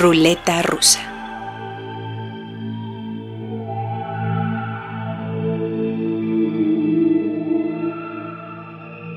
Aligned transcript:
Ruleta 0.00 0.62
rusa. 0.62 0.98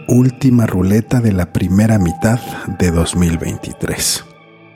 Última 0.09 0.65
ruleta 0.67 1.21
de 1.21 1.31
la 1.31 1.53
primera 1.53 1.97
mitad 1.99 2.37
de 2.67 2.91
2023. 2.91 4.25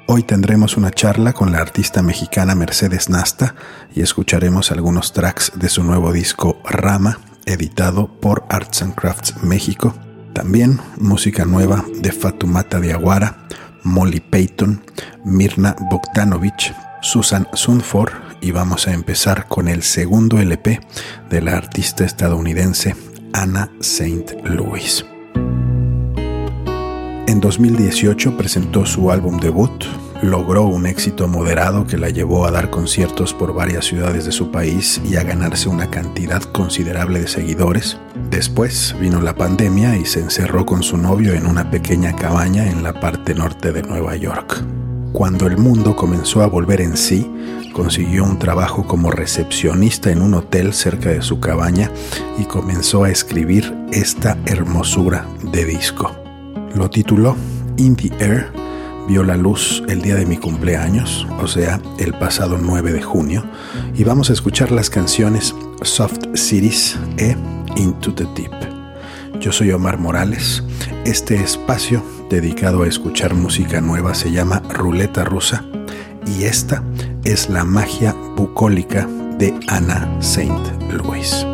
Hoy 0.07 0.23
tendremos 0.23 0.77
una 0.77 0.91
charla 0.91 1.34
con 1.34 1.52
la 1.52 1.57
artista 1.57 2.02
mexicana 2.02 2.55
Mercedes 2.55 3.09
Nasta 3.09 3.55
y 3.94 4.02
escucharemos 4.02 4.71
algunos 4.71 5.12
tracks 5.12 5.52
de 5.55 5.67
su 5.67 5.84
nuevo 5.84 6.13
disco 6.13 6.62
Rama, 6.63 7.20
editado 7.45 8.08
por 8.21 8.45
Arts 8.48 8.81
and 8.81 8.95
Crafts 8.95 9.44
México. 9.44 9.94
También 10.31 10.80
música 10.98 11.44
nueva 11.44 11.84
de 11.99 12.13
Fatumata 12.13 12.80
Diaguara, 12.80 13.48
Molly 13.88 14.20
Payton, 14.20 14.84
Mirna 15.23 15.76
Bogdanovich, 15.90 16.73
Susan 17.02 17.48
Sunfor 17.54 18.12
y 18.41 18.52
vamos 18.52 18.88
a 18.88 18.94
empezar 18.94 19.48
con 19.48 19.68
el 19.68 19.82
segundo 19.82 20.40
LP 20.40 20.82
de 21.30 21.41
la 21.41 21.55
artista 21.55 22.04
estadounidense 22.04 22.96
Anna 23.34 23.72
St. 23.80 24.38
Louis. 24.44 25.05
En 27.27 27.40
2018 27.40 28.38
presentó 28.38 28.86
su 28.86 29.10
álbum 29.10 29.40
debut, 29.40 29.86
logró 30.21 30.63
un 30.63 30.85
éxito 30.85 31.27
moderado 31.27 31.85
que 31.85 31.98
la 31.98 32.09
llevó 32.09 32.45
a 32.45 32.52
dar 32.52 32.70
conciertos 32.70 33.34
por 33.34 33.53
varias 33.53 33.85
ciudades 33.85 34.26
de 34.26 34.31
su 34.31 34.52
país 34.52 35.02
y 35.05 35.16
a 35.16 35.23
ganarse 35.23 35.70
una 35.70 35.90
cantidad 35.90 36.41
considerable 36.41 37.21
de 37.21 37.27
seguidores. 37.27 37.98
Después 38.30 38.95
vino 38.99 39.21
la 39.21 39.35
pandemia 39.35 39.95
y 39.95 40.05
se 40.05 40.20
encerró 40.20 40.66
con 40.66 40.84
su 40.84 40.98
novio 40.98 41.34
en 41.34 41.45
una 41.45 41.70
pequeña 41.70 42.16
cabaña 42.16 42.70
en 42.70 42.84
la 42.84 42.99
parte 42.99 43.35
norte 43.35 43.71
de 43.71 43.84
Nueva 43.84 44.16
York. 44.16 44.63
Cuando 45.13 45.48
el 45.48 45.57
mundo 45.57 45.95
comenzó 45.95 46.41
a 46.43 46.48
volver 46.48 46.82
en 46.82 46.98
sí, 46.98 47.32
consiguió 47.73 48.23
un 48.23 48.40
trabajo 48.40 48.85
como 48.85 49.12
recepcionista 49.12 50.12
en 50.12 50.21
un 50.21 50.34
hotel 50.34 50.73
cerca 50.73 51.10
de 51.10 51.21
su 51.21 51.40
cabaña 51.40 51.91
y 52.38 52.43
comenzó 52.43 53.04
a 53.04 53.10
escribir 53.10 53.73
esta 53.91 54.38
hermosura 54.45 55.26
de 55.51 55.65
disco. 55.65 56.12
Lo 56.76 56.90
tituló 56.90 57.35
In 57.77 57.95
the 57.95 58.12
Air, 58.20 58.51
vio 59.08 59.24
la 59.24 59.38
luz 59.38 59.84
el 59.88 60.02
día 60.02 60.16
de 60.16 60.26
mi 60.26 60.38
cumpleaños, 60.38 61.27
o 61.41 61.48
sea, 61.48 61.80
el 61.98 62.13
pasado 62.13 62.58
9 62.62 62.91
de 62.91 63.02
junio, 63.02 63.44
y 63.96 64.03
vamos 64.03 64.30
a 64.30 64.34
escuchar 64.34 64.72
las 64.72 64.90
canciones 64.90 65.56
Soft 65.81 66.19
Cities 66.36 66.97
e 67.18 67.35
Into 67.75 68.13
the 68.13 68.25
Deep. 68.35 68.52
Yo 69.40 69.52
soy 69.52 69.72
Omar 69.72 69.97
Morales. 69.97 70.63
Este 71.06 71.35
espacio 71.35 72.03
dedicado 72.30 72.84
a 72.84 72.88
escuchar 72.88 73.34
música 73.34 73.81
nueva 73.81 74.13
se 74.13 74.31
llama 74.31 74.62
Ruleta 74.69 75.24
Rusa 75.24 75.63
y 76.25 76.44
esta 76.44 76.84
es 77.24 77.50
la 77.50 77.63
magia 77.63 78.13
bucólica 78.35 79.08
de 79.38 79.58
Ana 79.68 80.18
Saint 80.19 80.68
Louis. 80.91 81.46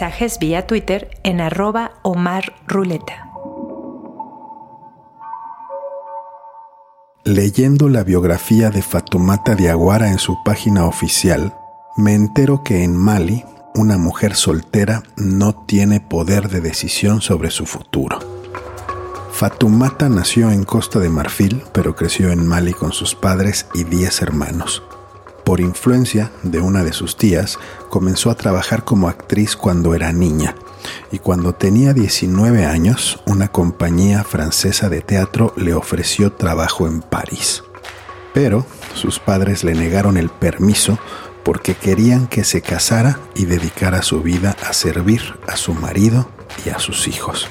Mensajes 0.00 0.38
vía 0.38 0.66
Twitter 0.66 1.10
en 1.24 1.42
Omar 2.00 2.54
Ruleta. 2.66 3.30
Leyendo 7.22 7.90
la 7.90 8.02
biografía 8.02 8.70
de 8.70 8.80
Fatumata 8.80 9.54
Diaguara 9.54 10.10
en 10.10 10.18
su 10.18 10.42
página 10.42 10.86
oficial, 10.86 11.54
me 11.98 12.14
entero 12.14 12.64
que 12.64 12.82
en 12.82 12.96
Mali 12.96 13.44
una 13.74 13.98
mujer 13.98 14.36
soltera 14.36 15.02
no 15.18 15.66
tiene 15.66 16.00
poder 16.00 16.48
de 16.48 16.62
decisión 16.62 17.20
sobre 17.20 17.50
su 17.50 17.66
futuro. 17.66 18.20
Fatumata 19.32 20.08
nació 20.08 20.50
en 20.50 20.64
Costa 20.64 20.98
de 20.98 21.10
Marfil, 21.10 21.62
pero 21.74 21.94
creció 21.94 22.30
en 22.30 22.46
Mali 22.46 22.72
con 22.72 22.92
sus 22.92 23.14
padres 23.14 23.66
y 23.74 23.84
10 23.84 24.22
hermanos. 24.22 24.82
Por 25.50 25.60
influencia 25.60 26.30
de 26.44 26.60
una 26.60 26.84
de 26.84 26.92
sus 26.92 27.16
tías, 27.16 27.58
comenzó 27.88 28.30
a 28.30 28.36
trabajar 28.36 28.84
como 28.84 29.08
actriz 29.08 29.56
cuando 29.56 29.96
era 29.96 30.12
niña 30.12 30.54
y 31.10 31.18
cuando 31.18 31.56
tenía 31.56 31.92
19 31.92 32.66
años, 32.66 33.20
una 33.26 33.48
compañía 33.48 34.22
francesa 34.22 34.88
de 34.88 35.00
teatro 35.00 35.52
le 35.56 35.74
ofreció 35.74 36.30
trabajo 36.30 36.86
en 36.86 37.00
París. 37.00 37.64
Pero 38.32 38.64
sus 38.94 39.18
padres 39.18 39.64
le 39.64 39.74
negaron 39.74 40.16
el 40.16 40.28
permiso 40.28 41.00
porque 41.42 41.74
querían 41.74 42.28
que 42.28 42.44
se 42.44 42.62
casara 42.62 43.18
y 43.34 43.46
dedicara 43.46 44.02
su 44.02 44.22
vida 44.22 44.56
a 44.64 44.72
servir 44.72 45.34
a 45.48 45.56
su 45.56 45.74
marido 45.74 46.28
y 46.64 46.68
a 46.68 46.78
sus 46.78 47.08
hijos. 47.08 47.48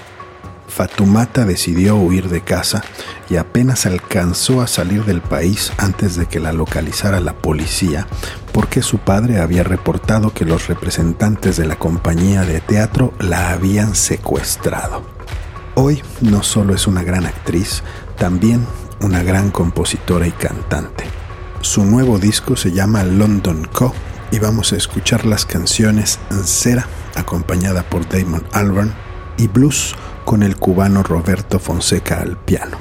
Fatumata 0.69 1.45
decidió 1.45 1.95
huir 1.95 2.29
de 2.29 2.41
casa 2.41 2.83
y 3.29 3.35
apenas 3.35 3.85
alcanzó 3.85 4.61
a 4.61 4.67
salir 4.67 5.03
del 5.05 5.21
país 5.21 5.73
antes 5.77 6.15
de 6.15 6.27
que 6.27 6.39
la 6.39 6.53
localizara 6.53 7.19
la 7.19 7.33
policía 7.33 8.07
porque 8.51 8.81
su 8.81 8.97
padre 8.97 9.39
había 9.39 9.63
reportado 9.63 10.33
que 10.33 10.45
los 10.45 10.67
representantes 10.67 11.57
de 11.57 11.65
la 11.65 11.77
compañía 11.77 12.41
de 12.41 12.59
teatro 12.61 13.13
la 13.19 13.51
habían 13.51 13.95
secuestrado. 13.95 15.03
Hoy 15.75 16.01
no 16.21 16.43
solo 16.43 16.73
es 16.75 16.87
una 16.87 17.03
gran 17.03 17.25
actriz, 17.25 17.83
también 18.17 18.65
una 19.01 19.23
gran 19.23 19.51
compositora 19.51 20.27
y 20.27 20.31
cantante. 20.31 21.05
Su 21.61 21.85
nuevo 21.85 22.19
disco 22.19 22.55
se 22.55 22.71
llama 22.71 23.03
London 23.03 23.67
Co 23.71 23.93
y 24.31 24.39
vamos 24.39 24.73
a 24.73 24.77
escuchar 24.77 25.25
las 25.25 25.45
canciones 25.45 26.19
Cera, 26.43 26.85
acompañada 27.15 27.83
por 27.83 28.07
Damon 28.07 28.43
Albarn, 28.51 28.93
y 29.37 29.47
Blues 29.47 29.95
con 30.29 30.43
el 30.43 30.57
cubano 30.57 31.01
Roberto 31.01 31.57
Fonseca 31.57 32.21
al 32.21 32.37
piano. 32.37 32.77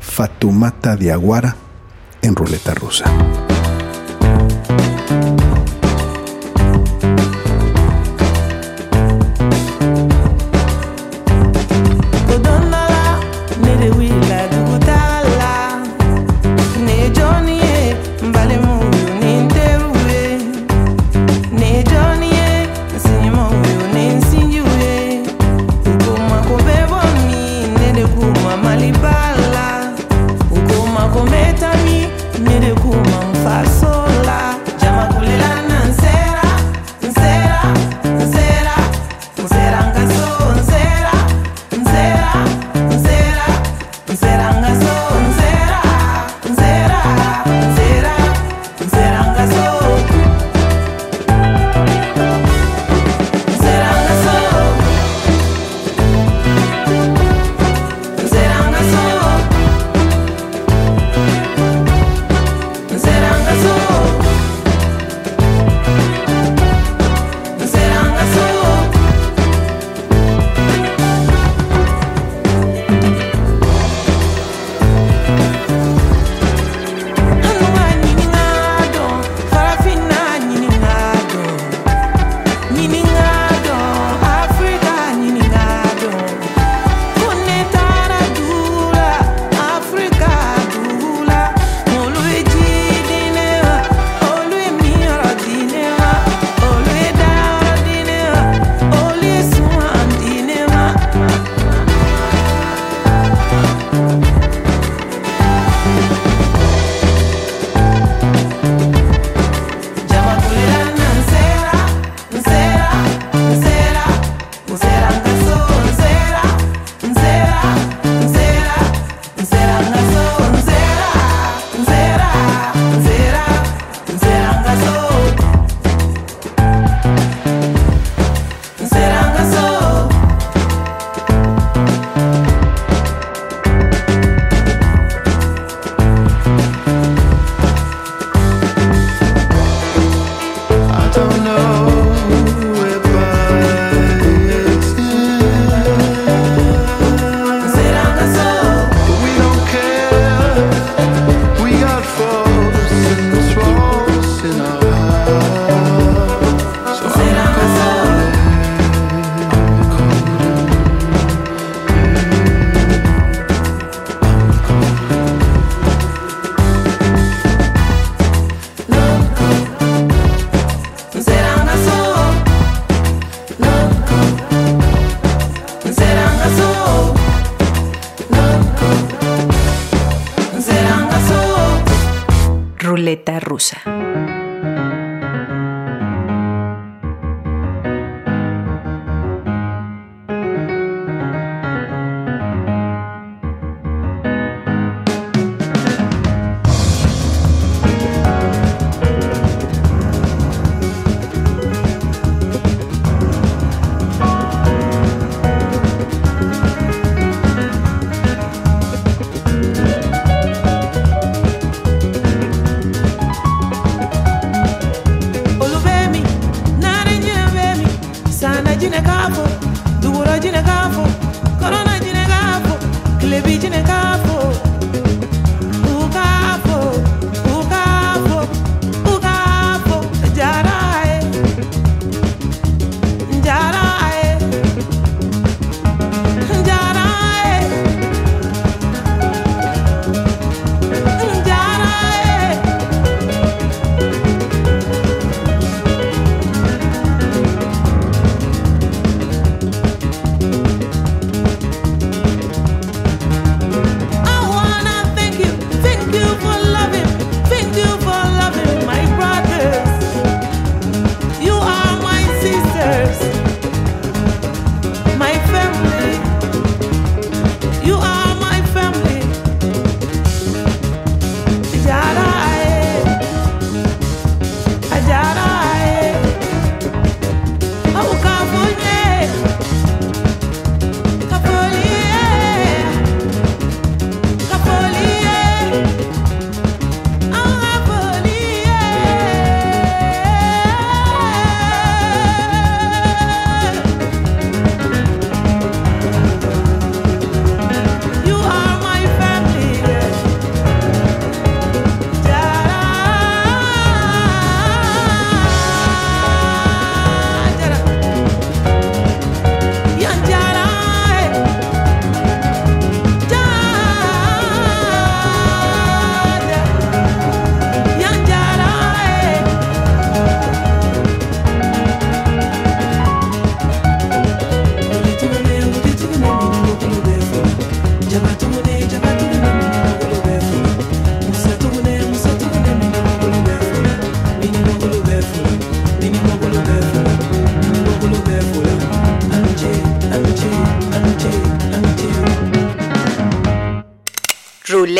Fatumata 0.00 0.96
Diaguara 0.96 1.54
en 2.20 2.34
ruleta 2.34 2.74
rusa. 2.74 3.04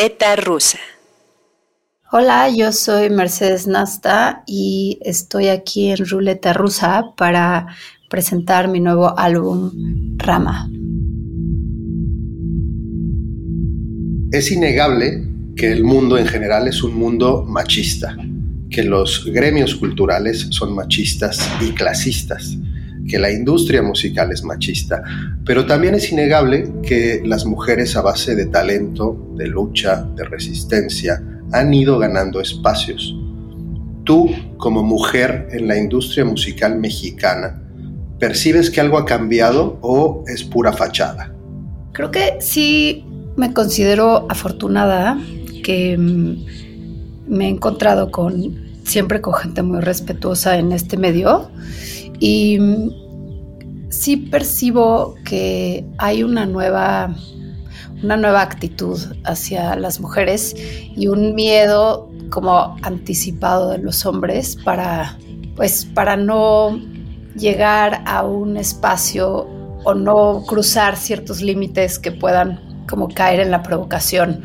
Ruleta 0.00 0.35
Rusa. 0.35 0.78
Hola, 2.11 2.49
yo 2.49 2.73
soy 2.73 3.11
Mercedes 3.11 3.66
Nasta 3.66 4.42
y 4.47 4.99
estoy 5.02 5.49
aquí 5.49 5.90
en 5.90 5.99
Ruleta 6.07 6.54
Rusa 6.54 7.12
para 7.19 7.66
presentar 8.09 8.69
mi 8.69 8.80
nuevo 8.80 9.19
álbum 9.19 10.16
Rama. 10.16 10.71
Es 14.33 14.50
innegable 14.50 15.23
que 15.54 15.71
el 15.71 15.85
mundo 15.85 16.16
en 16.16 16.26
general 16.26 16.66
es 16.66 16.83
un 16.83 16.95
mundo 16.95 17.45
machista, 17.47 18.16
que 18.71 18.83
los 18.83 19.26
gremios 19.26 19.75
culturales 19.75 20.47
son 20.49 20.75
machistas 20.75 21.47
y 21.61 21.73
clasistas, 21.73 22.57
que 23.11 23.19
la 23.19 23.33
industria 23.33 23.83
musical 23.83 24.31
es 24.31 24.45
machista, 24.45 25.02
pero 25.45 25.67
también 25.67 25.97
es 25.97 26.12
innegable 26.12 26.73
que 26.83 27.21
las 27.25 27.45
mujeres 27.45 27.97
a 27.97 28.02
base 28.02 28.37
de 28.37 28.47
talento, 28.47 29.35
de 29.37 29.49
lucha, 29.49 30.07
de 30.14 30.23
resistencia, 30.25 31.21
han 31.52 31.75
ido 31.75 31.99
ganando 31.99 32.40
espacios. 32.40 33.17
Tú, 34.05 34.31
como 34.59 34.85
mujer 34.85 35.49
en 35.50 35.67
la 35.67 35.76
industria 35.76 36.25
musical 36.25 36.79
mexicana, 36.79 37.61
¿percibes 38.21 38.71
que 38.71 38.81
algo 38.81 38.97
ha 38.97 39.05
cambiado 39.05 39.81
o 39.83 40.23
es 40.29 40.45
pura 40.45 40.73
fachada? 40.73 41.35
Creo 41.93 42.12
que 42.12 42.37
sí 42.40 43.05
me 43.37 43.52
considero 43.52 44.26
afortunada 44.31 45.19
que 45.64 45.99
mm, 45.99 46.45
me 47.26 47.47
he 47.47 47.49
encontrado 47.49 48.12
con 48.12 48.71
siempre 48.85 49.21
con 49.21 49.35
gente 49.35 49.62
muy 49.62 49.81
respetuosa 49.81 50.59
en 50.59 50.71
este 50.73 50.97
medio 50.97 51.50
y 52.21 52.59
sí 53.89 54.17
percibo 54.17 55.17
que 55.25 55.85
hay 55.99 56.23
una 56.23 56.47
nueva 56.47 57.15
una 58.03 58.17
nueva 58.17 58.41
actitud 58.41 58.99
hacia 59.25 59.77
las 59.77 60.00
mujeres 60.00 60.55
y 60.97 61.09
un 61.09 61.35
miedo 61.35 62.11
como 62.31 62.77
anticipado 62.83 63.71
de 63.71 63.79
los 63.79 64.07
hombres 64.07 64.57
para 64.65 65.19
pues 65.57 65.85
para 65.85 66.17
no 66.17 66.81
llegar 67.37 68.03
a 68.07 68.25
un 68.25 68.57
espacio 68.57 69.47
o 69.85 69.95
no 69.95 70.45
cruzar 70.47 70.97
ciertos 70.97 71.43
límites 71.43 71.99
que 71.99 72.12
puedan 72.12 72.85
como 72.89 73.09
caer 73.09 73.41
en 73.41 73.50
la 73.50 73.62
provocación. 73.62 74.43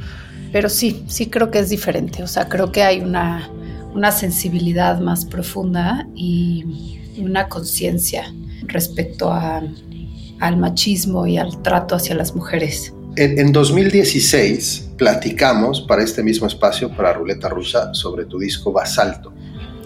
Pero 0.51 0.69
sí, 0.69 1.03
sí 1.07 1.29
creo 1.29 1.51
que 1.51 1.59
es 1.59 1.69
diferente. 1.69 2.23
O 2.23 2.27
sea, 2.27 2.47
creo 2.47 2.71
que 2.71 2.83
hay 2.83 3.01
una, 3.01 3.49
una 3.93 4.11
sensibilidad 4.11 4.99
más 4.99 5.25
profunda 5.25 6.07
y, 6.15 6.99
y 7.15 7.23
una 7.23 7.47
conciencia 7.49 8.33
respecto 8.67 9.31
a, 9.31 9.61
al 10.39 10.57
machismo 10.57 11.27
y 11.27 11.37
al 11.37 11.61
trato 11.61 11.95
hacia 11.95 12.15
las 12.15 12.35
mujeres. 12.35 12.93
En, 13.15 13.39
en 13.39 13.51
2016 13.51 14.89
platicamos 14.97 15.81
para 15.81 16.03
este 16.03 16.23
mismo 16.23 16.47
espacio, 16.47 16.89
para 16.95 17.13
Ruleta 17.13 17.49
Rusa, 17.49 17.93
sobre 17.93 18.25
tu 18.25 18.39
disco 18.39 18.71
Basalto. 18.71 19.33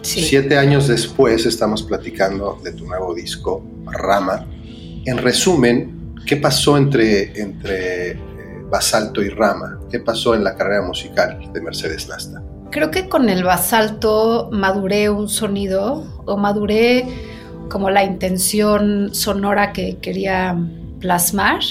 Sí. 0.02 0.22
Siete 0.22 0.58
años 0.58 0.88
después 0.88 1.46
estamos 1.46 1.84
platicando 1.84 2.60
de 2.64 2.72
tu 2.72 2.86
nuevo 2.86 3.14
disco, 3.14 3.64
Rama. 3.86 4.48
En 5.06 5.18
resumen, 5.18 6.16
¿qué 6.26 6.38
pasó 6.38 6.78
entre, 6.78 7.40
entre 7.40 8.12
eh, 8.12 8.20
Basalto 8.70 9.22
y 9.22 9.30
Rama? 9.30 9.80
¿Qué 9.92 10.00
pasó 10.00 10.36
en 10.36 10.44
la 10.44 10.56
carrera 10.56 10.84
musical 10.84 11.52
de 11.54 11.62
Mercedes 11.62 12.08
Nasta? 12.08 12.42
Creo 12.72 12.92
que 12.92 13.10
con 13.10 13.30
el 13.30 13.44
basalto 13.44 14.50
maduré 14.52 15.10
un 15.10 15.28
sonido 15.28 16.06
o 16.26 16.38
maduré 16.38 17.08
como 17.68 17.90
la 17.90 18.04
intención 18.04 19.10
sonora 19.14 19.74
que 19.74 19.98
quería 19.98 20.56
plasmar. 21.00 21.62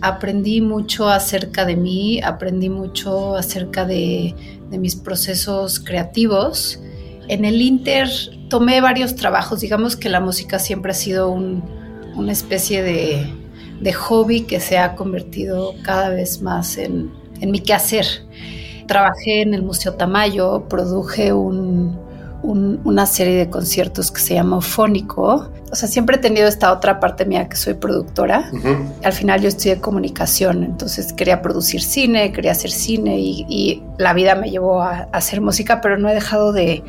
Aprendí 0.00 0.62
mucho 0.62 1.08
acerca 1.10 1.66
de 1.66 1.76
mí, 1.76 2.22
aprendí 2.22 2.70
mucho 2.70 3.36
acerca 3.36 3.84
de, 3.84 4.34
mis 4.70 4.96
procesos 4.96 5.78
creativos. 5.78 6.80
En 7.28 7.44
el 7.44 7.60
Inter 7.60 8.08
tomé 8.48 8.80
varios 8.80 9.14
trabajos, 9.16 9.60
digamos 9.60 9.96
que 9.96 10.08
la 10.08 10.20
música 10.20 10.58
siempre 10.58 10.92
ha 10.92 10.94
sido 10.94 11.28
un, 11.30 11.62
una 12.16 12.32
especie 12.32 12.82
de, 12.82 13.26
de, 13.82 13.92
hobby 13.92 14.42
que 14.42 14.60
se 14.60 14.78
ha 14.78 14.94
convertido 14.94 15.74
cada 15.82 16.08
vez 16.08 16.40
más 16.40 16.78
en, 16.78 17.12
en 17.42 17.50
mi 17.50 17.60
quehacer 17.60 18.06
trabajé 18.92 19.42
en 19.42 19.54
el 19.54 19.62
Museo 19.62 19.94
Tamayo, 19.94 20.64
produje 20.68 21.32
un, 21.32 21.98
un- 22.42 22.80
una 22.84 23.06
serie 23.06 23.36
de 23.36 23.48
conciertos 23.48 24.10
que 24.10 24.20
se 24.20 24.34
llamó 24.34 24.60
Fónico. 24.60 25.48
O 25.70 25.74
sea, 25.74 25.88
siempre 25.88 26.16
he 26.16 26.18
tenido 26.18 26.46
esta 26.48 26.70
otra 26.72 27.00
parte 27.00 27.24
mía 27.24 27.48
que 27.48 27.56
soy 27.56 27.72
productora. 27.74 28.50
Al 29.02 29.12
final 29.14 29.40
yo 29.40 29.48
estudié 29.48 29.80
comunicación, 29.80 30.62
entonces 30.64 31.12
quería 31.14 31.40
producir 31.40 31.80
cine, 31.82 32.30
quería 32.32 32.52
hacer 32.52 32.70
cine 32.70 33.18
y, 33.18 33.46
y 33.48 33.82
la 33.96 34.12
vida 34.12 34.34
me 34.34 34.50
llevó 34.50 34.82
a, 34.82 35.08
a 35.10 35.16
hacer 35.16 35.40
música, 35.40 35.80
pero 35.80 35.96
no 35.96 36.10
he 36.10 36.14
dejado 36.14 36.52
de, 36.52 36.82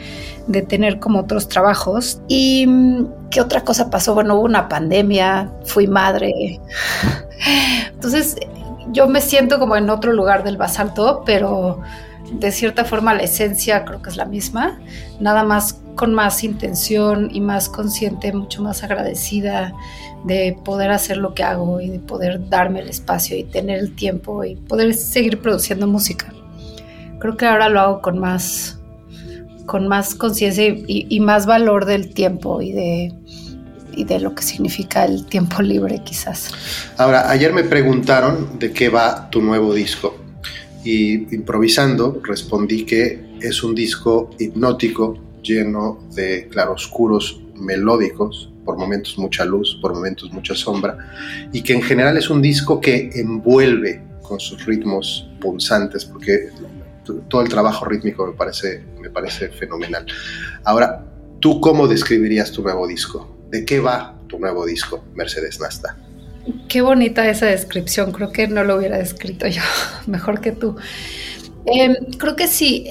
de 0.47 0.61
tener 0.63 0.99
como 0.99 1.19
otros 1.19 1.47
trabajos. 1.47 2.19
¿Y 2.27 2.65
mm, 2.67 3.05
qué 3.29 3.39
otra 3.39 3.61
cosa 3.63 3.89
pasó? 3.89 4.13
Bueno, 4.15 4.35
hubo 4.35 4.43
una 4.43 4.67
pandemia, 4.67 5.49
fui 5.63 5.87
madre. 5.87 6.59
Entonces 7.93 8.35
yo 8.91 9.07
me 9.07 9.21
siento 9.21 9.59
como 9.59 9.75
en 9.75 9.89
otro 9.89 10.13
lugar 10.13 10.43
del 10.43 10.57
basalto, 10.57 11.23
pero 11.25 11.79
de 12.31 12.51
cierta 12.51 12.85
forma 12.85 13.13
la 13.13 13.23
esencia 13.23 13.85
creo 13.85 14.01
que 14.01 14.09
es 14.09 14.17
la 14.17 14.25
misma, 14.25 14.79
nada 15.19 15.43
más 15.43 15.81
con 15.95 16.13
más 16.13 16.43
intención 16.43 17.29
y 17.31 17.41
más 17.41 17.69
consciente, 17.69 18.33
mucho 18.33 18.63
más 18.63 18.83
agradecida 18.83 19.73
de 20.25 20.57
poder 20.63 20.89
hacer 20.91 21.17
lo 21.17 21.33
que 21.33 21.43
hago 21.43 21.81
y 21.81 21.89
de 21.89 21.99
poder 21.99 22.49
darme 22.49 22.79
el 22.79 22.89
espacio 22.89 23.37
y 23.37 23.43
tener 23.43 23.77
el 23.79 23.93
tiempo 23.95 24.43
y 24.43 24.55
poder 24.55 24.93
seguir 24.95 25.39
produciendo 25.41 25.85
música. 25.85 26.33
Creo 27.19 27.37
que 27.37 27.45
ahora 27.45 27.69
lo 27.69 27.79
hago 27.79 28.01
con 28.01 28.17
más 28.19 28.79
con 29.65 29.87
más 29.87 30.13
conciencia 30.15 30.67
y, 30.67 31.05
y- 31.09 31.19
más 31.21 31.45
valor 31.45 31.85
del 31.85 32.13
tiempo 32.13 32.61
y 32.61 32.73
de, 32.73 33.13
y 33.95 34.03
de 34.03 34.19
lo 34.19 34.33
que 34.35 34.43
significa 34.43 35.05
el 35.05 35.25
tiempo 35.25 35.61
libre 35.61 36.01
quizás. 36.03 36.51
Ahora, 36.97 37.29
ayer 37.29 37.53
me 37.53 37.63
preguntaron 37.63 38.59
de 38.59 38.71
qué 38.71 38.89
va 38.89 39.29
tu 39.29 39.41
nuevo 39.41 39.73
disco 39.73 40.17
y 40.83 41.33
improvisando 41.33 42.21
respondí 42.23 42.85
que 42.85 43.37
es 43.41 43.63
un 43.63 43.73
disco 43.73 44.31
hipnótico 44.39 45.17
lleno 45.41 45.99
de 46.13 46.47
claroscuros 46.49 47.41
melódicos, 47.55 48.49
por 48.65 48.77
momentos 48.77 49.17
mucha 49.17 49.45
luz, 49.45 49.77
por 49.81 49.93
momentos 49.93 50.31
mucha 50.31 50.55
sombra, 50.55 50.97
y 51.51 51.61
que 51.61 51.73
en 51.73 51.81
general 51.81 52.17
es 52.17 52.29
un 52.29 52.41
disco 52.41 52.79
que 52.79 53.11
envuelve 53.15 54.01
con 54.21 54.39
sus 54.39 54.65
ritmos 54.65 55.27
pulsantes, 55.39 56.05
porque 56.05 56.49
todo 57.27 57.41
el 57.41 57.49
trabajo 57.49 57.85
rítmico 57.85 58.25
me 58.25 58.33
parece, 58.33 58.83
me 59.01 59.09
parece 59.09 59.49
fenomenal. 59.49 60.05
Ahora, 60.63 61.05
¿tú 61.39 61.59
cómo 61.59 61.87
describirías 61.87 62.51
tu 62.51 62.63
nuevo 62.63 62.87
disco? 62.87 63.32
¿De 63.53 63.65
qué 63.65 63.79
va 63.79 64.15
tu 64.25 64.39
nuevo 64.39 64.65
disco, 64.65 65.03
Mercedes 65.13 65.59
Nasta? 65.59 65.95
Qué 66.67 66.81
bonita 66.81 67.29
esa 67.29 67.45
descripción, 67.45 68.11
creo 68.11 68.31
que 68.31 68.47
no 68.47 68.63
lo 68.63 68.77
hubiera 68.77 68.97
descrito 68.97 69.45
yo 69.45 69.61
mejor 70.07 70.41
que 70.41 70.53
tú. 70.53 70.75
Eh, 71.67 71.95
creo 72.17 72.35
que 72.35 72.47
sí, 72.47 72.87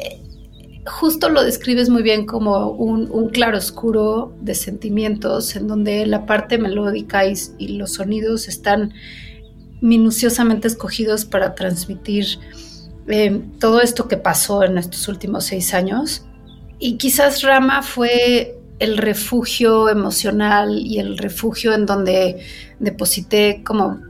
justo 0.86 1.30
lo 1.30 1.42
describes 1.42 1.90
muy 1.90 2.04
bien 2.04 2.26
como 2.26 2.68
un, 2.68 3.10
un 3.10 3.30
claroscuro 3.30 4.36
de 4.40 4.54
sentimientos 4.54 5.56
en 5.56 5.66
donde 5.66 6.06
la 6.06 6.26
parte 6.26 6.58
melódica 6.58 7.24
y, 7.26 7.34
los 7.76 7.94
sonidos 7.94 8.46
están 8.46 8.94
minuciosamente 9.80 10.68
escogidos 10.68 11.24
para 11.24 11.56
transmitir 11.56 12.38
eh, 13.08 13.42
todo 13.58 13.80
esto 13.80 14.06
que 14.06 14.16
pasó 14.16 14.62
en 14.62 14.78
estos 14.78 15.08
últimos 15.08 15.44
seis 15.44 15.74
años. 15.74 16.24
Y 16.78 16.98
quizás 16.98 17.42
Rama 17.42 17.82
fue 17.82 18.61
el 18.78 18.98
refugio 18.98 19.88
emocional 19.88 20.78
y 20.78 20.98
el 20.98 21.18
refugio 21.18 21.72
en 21.72 21.86
donde 21.86 22.42
deposité 22.78 23.62
como 23.64 24.00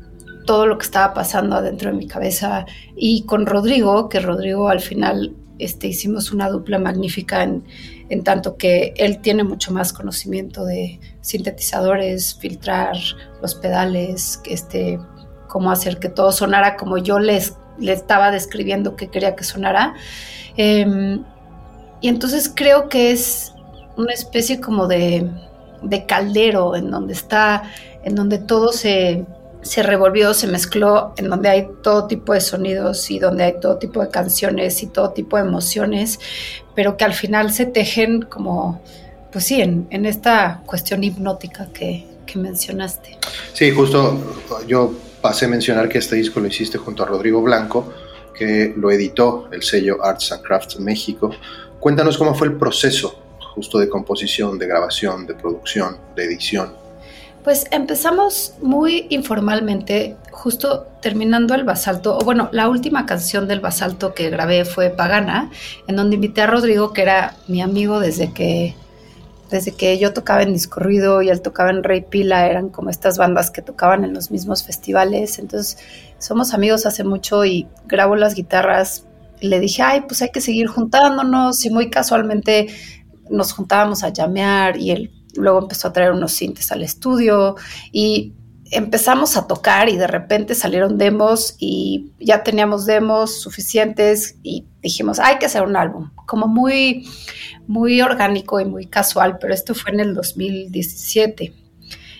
todo 0.46 0.66
lo 0.66 0.78
que 0.78 0.84
estaba 0.84 1.14
pasando 1.14 1.56
adentro 1.56 1.90
de 1.90 1.96
mi 1.96 2.06
cabeza 2.06 2.66
y 2.96 3.24
con 3.24 3.46
Rodrigo, 3.46 4.08
que 4.08 4.20
Rodrigo 4.20 4.68
al 4.68 4.80
final 4.80 5.36
este, 5.58 5.88
hicimos 5.88 6.32
una 6.32 6.48
dupla 6.48 6.78
magnífica 6.78 7.42
en, 7.42 7.64
en 8.08 8.24
tanto 8.24 8.56
que 8.56 8.94
él 8.96 9.20
tiene 9.20 9.44
mucho 9.44 9.72
más 9.72 9.92
conocimiento 9.92 10.64
de 10.64 10.98
sintetizadores, 11.20 12.36
filtrar 12.38 12.96
los 13.40 13.54
pedales, 13.54 14.40
este, 14.44 14.98
cómo 15.48 15.70
hacer 15.70 15.98
que 15.98 16.08
todo 16.08 16.32
sonara 16.32 16.76
como 16.76 16.98
yo 16.98 17.18
le 17.18 17.40
estaba 17.80 18.30
describiendo 18.30 18.96
que 18.96 19.08
quería 19.08 19.36
que 19.36 19.44
sonara. 19.44 19.94
Eh, 20.56 21.18
y 22.00 22.08
entonces 22.08 22.52
creo 22.52 22.88
que 22.88 23.12
es 23.12 23.51
una 23.96 24.12
especie 24.12 24.60
como 24.60 24.86
de, 24.86 25.28
de 25.82 26.06
caldero 26.06 26.76
en 26.76 26.90
donde 26.90 27.12
está, 27.12 27.64
en 28.04 28.14
donde 28.14 28.38
todo 28.38 28.72
se, 28.72 29.24
se 29.62 29.82
revolvió, 29.82 30.34
se 30.34 30.46
mezcló, 30.46 31.14
en 31.16 31.28
donde 31.28 31.48
hay 31.48 31.68
todo 31.82 32.06
tipo 32.06 32.32
de 32.32 32.40
sonidos 32.40 33.10
y 33.10 33.18
donde 33.18 33.44
hay 33.44 33.60
todo 33.60 33.78
tipo 33.78 34.00
de 34.00 34.08
canciones 34.08 34.82
y 34.82 34.86
todo 34.86 35.10
tipo 35.10 35.36
de 35.36 35.44
emociones, 35.44 36.18
pero 36.74 36.96
que 36.96 37.04
al 37.04 37.14
final 37.14 37.52
se 37.52 37.66
tejen 37.66 38.22
como, 38.22 38.82
pues 39.30 39.44
sí, 39.44 39.60
en, 39.60 39.86
en 39.90 40.06
esta 40.06 40.62
cuestión 40.66 41.04
hipnótica 41.04 41.68
que, 41.72 42.06
que 42.26 42.38
mencionaste. 42.38 43.18
Sí, 43.52 43.70
justo 43.70 44.18
yo 44.66 44.92
pasé 45.20 45.44
a 45.44 45.48
mencionar 45.48 45.88
que 45.88 45.98
este 45.98 46.16
disco 46.16 46.40
lo 46.40 46.48
hiciste 46.48 46.78
junto 46.78 47.02
a 47.02 47.06
Rodrigo 47.06 47.40
Blanco, 47.42 47.92
que 48.34 48.74
lo 48.76 48.90
editó 48.90 49.48
el 49.52 49.62
sello 49.62 50.04
Arts 50.04 50.32
and 50.32 50.42
Crafts 50.42 50.80
México. 50.80 51.30
Cuéntanos 51.78 52.18
cómo 52.18 52.34
fue 52.34 52.48
el 52.48 52.54
proceso 52.54 53.21
justo 53.54 53.78
de 53.78 53.88
composición, 53.88 54.58
de 54.58 54.66
grabación, 54.66 55.26
de 55.26 55.34
producción, 55.34 55.98
de 56.16 56.24
edición. 56.24 56.82
Pues 57.44 57.66
empezamos 57.72 58.54
muy 58.62 59.06
informalmente, 59.10 60.16
justo 60.30 60.86
terminando 61.00 61.54
el 61.54 61.64
basalto, 61.64 62.16
o 62.16 62.20
bueno, 62.20 62.48
la 62.52 62.68
última 62.68 63.04
canción 63.04 63.48
del 63.48 63.58
basalto 63.58 64.14
que 64.14 64.30
grabé 64.30 64.64
fue 64.64 64.90
Pagana, 64.90 65.50
en 65.88 65.96
donde 65.96 66.14
invité 66.14 66.42
a 66.42 66.46
Rodrigo, 66.46 66.92
que 66.92 67.02
era 67.02 67.34
mi 67.48 67.60
amigo 67.60 67.98
desde 67.98 68.32
que, 68.32 68.76
desde 69.50 69.72
que 69.72 69.98
yo 69.98 70.12
tocaba 70.12 70.42
en 70.42 70.52
Disco 70.52 70.78
Ruido 70.78 71.20
y 71.20 71.30
él 71.30 71.42
tocaba 71.42 71.70
en 71.70 71.82
Rey 71.82 72.02
Pila, 72.08 72.46
eran 72.46 72.68
como 72.68 72.90
estas 72.90 73.18
bandas 73.18 73.50
que 73.50 73.60
tocaban 73.60 74.04
en 74.04 74.14
los 74.14 74.30
mismos 74.30 74.62
festivales, 74.62 75.40
entonces 75.40 75.78
somos 76.18 76.54
amigos 76.54 76.86
hace 76.86 77.02
mucho 77.02 77.44
y 77.44 77.66
grabo 77.86 78.14
las 78.14 78.36
guitarras. 78.36 79.04
Le 79.40 79.58
dije, 79.58 79.82
ay, 79.82 80.02
pues 80.02 80.22
hay 80.22 80.30
que 80.30 80.40
seguir 80.40 80.68
juntándonos 80.68 81.64
y 81.64 81.70
muy 81.70 81.90
casualmente 81.90 82.68
nos 83.32 83.52
juntábamos 83.52 84.04
a 84.04 84.10
llamear 84.10 84.76
y 84.76 84.90
él 84.92 85.12
luego 85.34 85.60
empezó 85.60 85.88
a 85.88 85.92
traer 85.92 86.12
unos 86.12 86.32
sintes 86.32 86.70
al 86.72 86.82
estudio 86.82 87.56
y 87.90 88.34
empezamos 88.72 89.36
a 89.36 89.46
tocar 89.46 89.88
y 89.88 89.96
de 89.96 90.06
repente 90.06 90.54
salieron 90.54 90.96
demos 90.96 91.56
y 91.58 92.12
ya 92.18 92.42
teníamos 92.42 92.86
demos 92.86 93.40
suficientes 93.40 94.36
y 94.42 94.66
dijimos, 94.80 95.18
hay 95.18 95.38
que 95.38 95.46
hacer 95.46 95.62
un 95.62 95.76
álbum, 95.76 96.10
como 96.26 96.48
muy, 96.48 97.06
muy 97.66 98.00
orgánico 98.00 98.60
y 98.60 98.64
muy 98.64 98.86
casual, 98.86 99.38
pero 99.38 99.52
esto 99.52 99.74
fue 99.74 99.92
en 99.92 100.00
el 100.00 100.14
2017. 100.14 101.54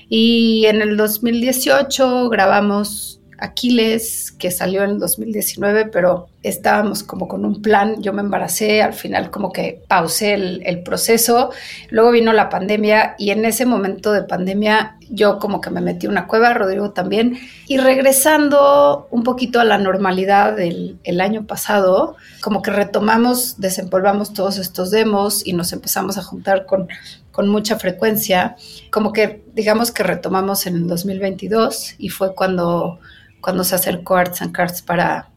Y 0.08 0.66
en 0.66 0.82
el 0.82 0.98
2018 0.98 2.28
grabamos 2.28 3.21
Aquiles, 3.42 4.32
que 4.32 4.50
salió 4.52 4.84
en 4.84 4.90
el 4.90 4.98
2019, 5.00 5.86
pero 5.86 6.28
estábamos 6.44 7.02
como 7.02 7.26
con 7.26 7.44
un 7.44 7.60
plan, 7.60 8.00
yo 8.00 8.12
me 8.12 8.22
embaracé, 8.22 8.82
al 8.82 8.94
final 8.94 9.30
como 9.30 9.52
que 9.52 9.82
pausé 9.88 10.34
el, 10.34 10.62
el, 10.64 10.82
proceso, 10.82 11.50
luego 11.90 12.12
vino 12.12 12.32
la 12.32 12.48
pandemia 12.48 13.14
y 13.18 13.30
en 13.30 13.44
ese 13.44 13.66
momento 13.66 14.12
de 14.12 14.22
pandemia 14.22 14.96
yo 15.10 15.38
como 15.38 15.60
que 15.60 15.70
me 15.70 15.80
metí 15.80 16.06
una 16.06 16.26
cueva, 16.26 16.54
Rodrigo 16.54 16.92
también, 16.92 17.38
y 17.66 17.78
regresando 17.78 19.08
un 19.10 19.24
poquito 19.24 19.60
a 19.60 19.64
la 19.64 19.78
normalidad 19.78 20.56
del 20.56 20.98
el 21.04 21.20
año 21.20 21.46
pasado, 21.46 22.16
como 22.40 22.62
que 22.62 22.70
retomamos, 22.70 23.60
desempolvamos 23.60 24.32
todos 24.32 24.58
estos 24.58 24.90
demos 24.90 25.46
y 25.46 25.52
nos 25.52 25.72
empezamos 25.72 26.16
a 26.16 26.22
juntar 26.22 26.64
con, 26.64 26.88
con 27.30 27.48
mucha 27.48 27.78
frecuencia, 27.78 28.56
como 28.90 29.12
que 29.12 29.42
digamos 29.54 29.92
que 29.92 30.02
retomamos 30.02 30.66
en 30.66 30.76
el 30.76 30.86
2022 30.86 31.96
y 31.98 32.08
fue 32.08 32.34
cuando 32.34 32.98
cuando 33.42 33.64
se 33.64 33.74
acercó 33.74 34.16
Arts 34.16 34.40
and 34.40 34.52
Cards 34.52 34.80
para, 34.80 35.28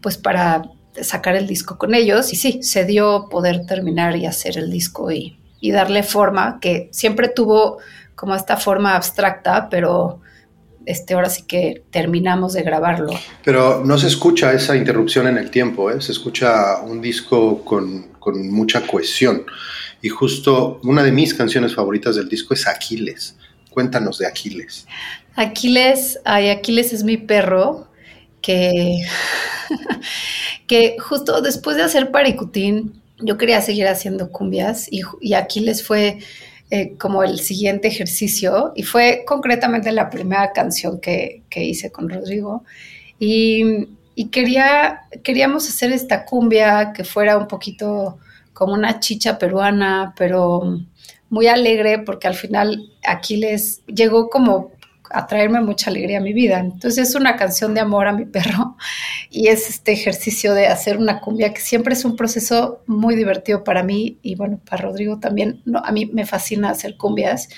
pues 0.00 0.16
para 0.16 0.62
sacar 1.00 1.34
el 1.34 1.48
disco 1.48 1.78
con 1.78 1.94
ellos. 1.94 2.32
Y 2.32 2.36
sí, 2.36 2.62
se 2.62 2.84
dio 2.84 3.28
poder 3.28 3.66
terminar 3.66 4.14
y 4.16 4.26
hacer 4.26 4.58
el 4.58 4.70
disco 4.70 5.10
y, 5.10 5.38
darle 5.72 6.02
forma, 6.02 6.58
que 6.60 6.88
siempre 6.92 7.28
tuvo 7.28 7.78
como 8.14 8.34
esta 8.34 8.56
forma 8.56 8.96
abstracta, 8.96 9.68
pero 9.70 10.20
este, 10.86 11.14
ahora 11.14 11.30
sí 11.30 11.44
que 11.44 11.84
terminamos 11.90 12.52
de 12.52 12.62
grabarlo. 12.62 13.12
Pero 13.44 13.84
no 13.84 13.96
se 13.96 14.08
escucha 14.08 14.52
esa 14.52 14.76
interrupción 14.76 15.28
en 15.28 15.38
el 15.38 15.50
tiempo, 15.50 15.90
¿eh? 15.90 16.00
se 16.00 16.12
escucha 16.12 16.80
un 16.82 17.00
disco 17.00 17.64
con, 17.64 18.08
con 18.18 18.50
mucha 18.50 18.84
cohesión. 18.84 19.44
Y 20.02 20.08
justo 20.08 20.80
una 20.82 21.04
de 21.04 21.12
mis 21.12 21.32
canciones 21.32 21.76
favoritas 21.76 22.16
del 22.16 22.28
disco 22.28 22.54
es 22.54 22.66
Aquiles. 22.66 23.36
Cuéntanos 23.72 24.18
de 24.18 24.26
Aquiles. 24.26 24.86
Aquiles, 25.34 26.20
ay, 26.24 26.50
Aquiles 26.50 26.92
es 26.92 27.04
mi 27.04 27.16
perro 27.16 27.88
que, 28.40 28.98
que 30.66 30.96
justo 30.98 31.40
después 31.40 31.76
de 31.76 31.82
hacer 31.82 32.10
Paricutín, 32.10 33.00
yo 33.18 33.38
quería 33.38 33.60
seguir 33.60 33.86
haciendo 33.86 34.30
cumbias 34.30 34.88
y, 34.90 35.34
Aquiles 35.34 35.86
fue 35.86 36.18
eh, 36.70 36.94
como 36.98 37.22
el 37.22 37.38
siguiente 37.38 37.88
ejercicio 37.88 38.72
y 38.74 38.82
fue 38.82 39.24
concretamente 39.26 39.92
la 39.92 40.10
primera 40.10 40.52
canción 40.52 41.00
que, 41.00 41.42
que 41.48 41.64
hice 41.64 41.90
con 41.90 42.08
Rodrigo. 42.08 42.64
Y, 43.18 43.88
y 44.14 44.28
quería, 44.28 45.02
queríamos 45.22 45.68
hacer 45.68 45.92
esta 45.92 46.24
cumbia 46.24 46.92
que 46.92 47.04
fuera 47.04 47.38
un 47.38 47.46
poquito 47.46 48.18
como 48.52 48.74
una 48.74 49.00
chicha 49.00 49.38
peruana, 49.38 50.14
pero 50.16 50.80
muy 51.32 51.46
alegre 51.46 51.98
porque 51.98 52.28
al 52.28 52.34
final 52.34 52.90
aquí 53.02 53.38
les 53.38 53.80
llegó 53.86 54.28
como 54.28 54.70
a 55.10 55.26
traerme 55.26 55.62
mucha 55.62 55.88
alegría 55.88 56.18
a 56.18 56.20
mi 56.20 56.34
vida. 56.34 56.58
Entonces 56.58 57.08
es 57.08 57.14
una 57.14 57.36
canción 57.36 57.72
de 57.72 57.80
amor 57.80 58.06
a 58.06 58.12
mi 58.12 58.26
perro 58.26 58.76
y 59.30 59.48
es 59.48 59.70
este 59.70 59.92
ejercicio 59.92 60.52
de 60.52 60.66
hacer 60.66 60.98
una 60.98 61.20
cumbia 61.20 61.54
que 61.54 61.62
siempre 61.62 61.94
es 61.94 62.04
un 62.04 62.16
proceso 62.16 62.82
muy 62.86 63.14
divertido 63.14 63.64
para 63.64 63.82
mí 63.82 64.18
y 64.20 64.34
bueno, 64.34 64.60
para 64.68 64.82
Rodrigo 64.82 65.20
también. 65.20 65.62
No, 65.64 65.78
a 65.78 65.90
mí 65.90 66.04
me 66.12 66.26
fascina 66.26 66.68
hacer 66.68 66.98
cumbias 66.98 67.48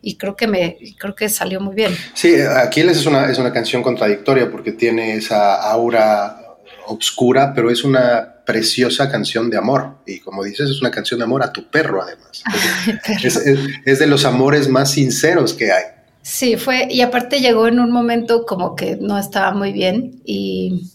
y 0.00 0.16
creo 0.16 0.36
que 0.36 0.46
me 0.46 0.78
creo 1.00 1.16
que 1.16 1.28
salió 1.28 1.60
muy 1.60 1.74
bien. 1.74 1.92
Sí, 2.14 2.36
Aquiles 2.36 2.98
es 2.98 3.06
una, 3.06 3.28
es 3.28 3.38
una 3.38 3.52
canción 3.52 3.82
contradictoria 3.82 4.48
porque 4.48 4.70
tiene 4.70 5.14
esa 5.14 5.56
aura 5.60 6.40
obscura, 6.86 7.52
pero 7.52 7.68
es 7.68 7.82
una 7.82 8.33
preciosa 8.44 9.10
canción 9.10 9.50
de 9.50 9.56
amor. 9.56 9.98
Y 10.06 10.20
como 10.20 10.44
dices, 10.44 10.70
es 10.70 10.80
una 10.80 10.90
canción 10.90 11.18
de 11.18 11.24
amor 11.24 11.42
a 11.42 11.52
tu 11.52 11.70
perro, 11.70 12.02
además. 12.02 12.42
Es, 13.22 13.36
es, 13.84 13.98
de 13.98 14.06
los 14.06 14.24
amores 14.24 14.68
más 14.68 14.92
sinceros 14.92 15.54
que 15.54 15.72
hay. 15.72 15.84
Sí, 16.22 16.56
fue, 16.56 16.88
y 16.90 17.00
aparte 17.02 17.40
llegó 17.40 17.68
en 17.68 17.80
un 17.80 17.90
momento 17.90 18.46
como 18.46 18.76
que 18.76 18.96
no 18.96 19.18
estaba 19.18 19.52
muy 19.52 19.72
bien 19.72 20.20
y, 20.24 20.90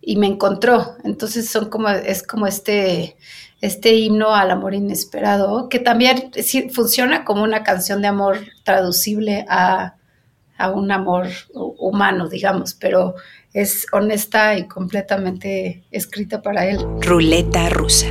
y 0.00 0.16
me 0.16 0.26
encontró. 0.26 0.96
Entonces 1.04 1.48
son 1.48 1.68
como, 1.68 1.88
es 1.88 2.22
como 2.22 2.46
este, 2.46 3.16
este 3.60 3.94
himno 3.94 4.34
al 4.34 4.50
amor 4.50 4.74
inesperado, 4.74 5.68
que 5.68 5.78
también 5.78 6.30
sí, 6.42 6.68
funciona 6.68 7.24
como 7.24 7.42
una 7.42 7.62
canción 7.62 8.02
de 8.02 8.08
amor 8.08 8.40
traducible 8.64 9.46
a, 9.48 9.94
a 10.58 10.70
un 10.70 10.92
amor 10.92 11.28
humano, 11.54 12.28
digamos, 12.28 12.74
pero 12.74 13.14
es 13.52 13.86
honesta 13.92 14.56
y 14.56 14.66
completamente 14.66 15.84
escrita 15.90 16.42
para 16.42 16.66
él. 16.66 16.78
Ruleta 17.00 17.68
rusa. 17.68 18.08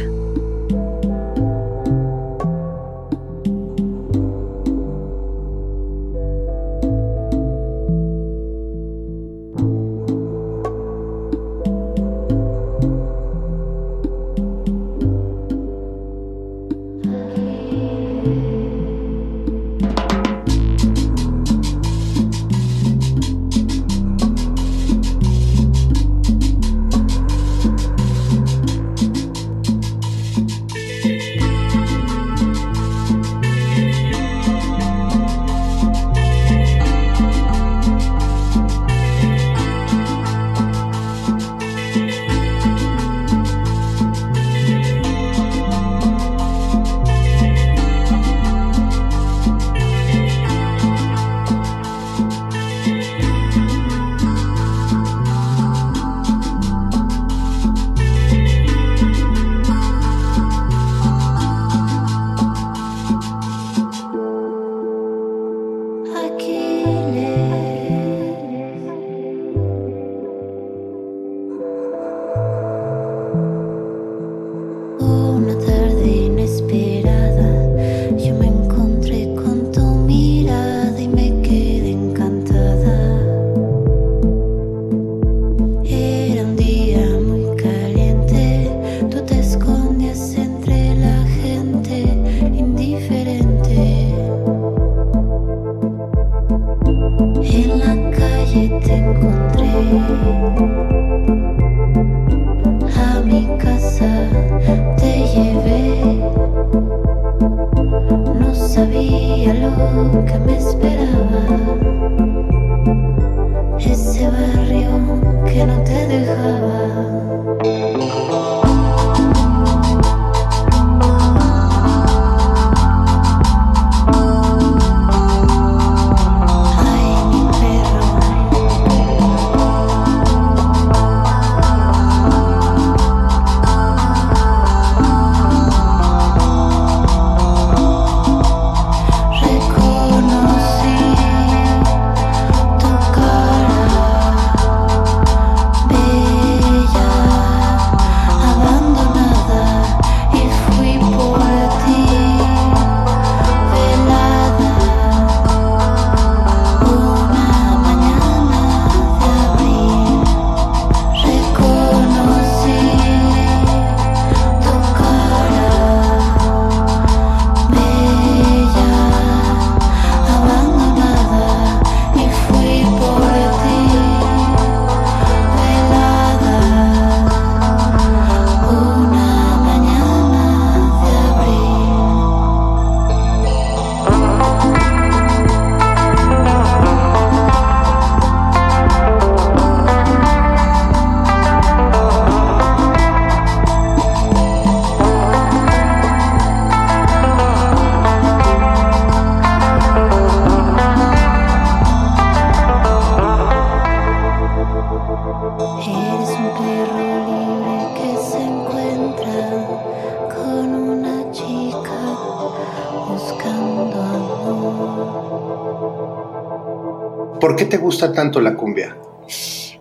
Tanto 218.10 218.42
la 218.42 218.56
cumbia? 218.56 218.98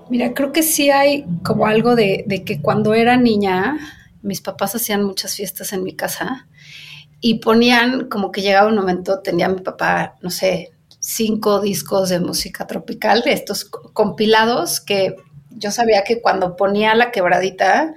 Mira, 0.08 0.34
creo 0.34 0.52
que 0.52 0.64
sí 0.64 0.90
hay 0.90 1.24
como 1.44 1.66
algo 1.66 1.94
de, 1.94 2.24
que 2.44 2.60
cuando 2.60 2.94
era 2.94 3.16
niña, 3.16 3.78
mis 4.22 4.40
papás 4.40 4.74
hacían 4.74 5.04
muchas 5.04 5.36
fiestas 5.36 5.72
en 5.72 5.84
mi 5.84 5.94
casa 5.94 6.48
y 7.20 7.38
ponían 7.38 8.08
como 8.08 8.32
que 8.32 8.42
llegaba 8.42 8.68
un 8.68 8.74
momento, 8.74 9.20
tenía 9.20 9.48
mi 9.48 9.60
papá, 9.60 10.16
no 10.20 10.30
sé, 10.30 10.72
cinco 10.98 11.60
discos 11.60 12.08
de 12.08 12.18
música 12.18 12.66
tropical, 12.66 13.22
estos 13.26 13.64
compilados 13.64 14.80
que 14.80 15.14
yo 15.50 15.70
sabía 15.70 16.02
que 16.02 16.20
cuando 16.20 16.56
ponía 16.56 16.94
la 16.96 17.12
quebradita, 17.12 17.94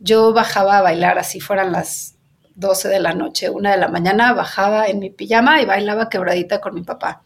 yo 0.00 0.32
bajaba 0.32 0.78
a 0.78 0.82
bailar 0.82 1.18
así 1.18 1.38
fueran 1.38 1.70
las 1.70 2.16
12 2.54 2.88
de 2.88 3.00
la 3.00 3.14
noche, 3.14 3.50
una 3.50 3.70
de 3.70 3.78
la 3.78 3.88
mañana, 3.88 4.32
bajaba 4.32 4.86
en 4.86 4.98
mi 4.98 5.10
pijama 5.10 5.60
y 5.60 5.64
bailaba 5.64 6.08
quebradita 6.08 6.60
con 6.60 6.74
mi 6.74 6.82
papá. 6.82 7.22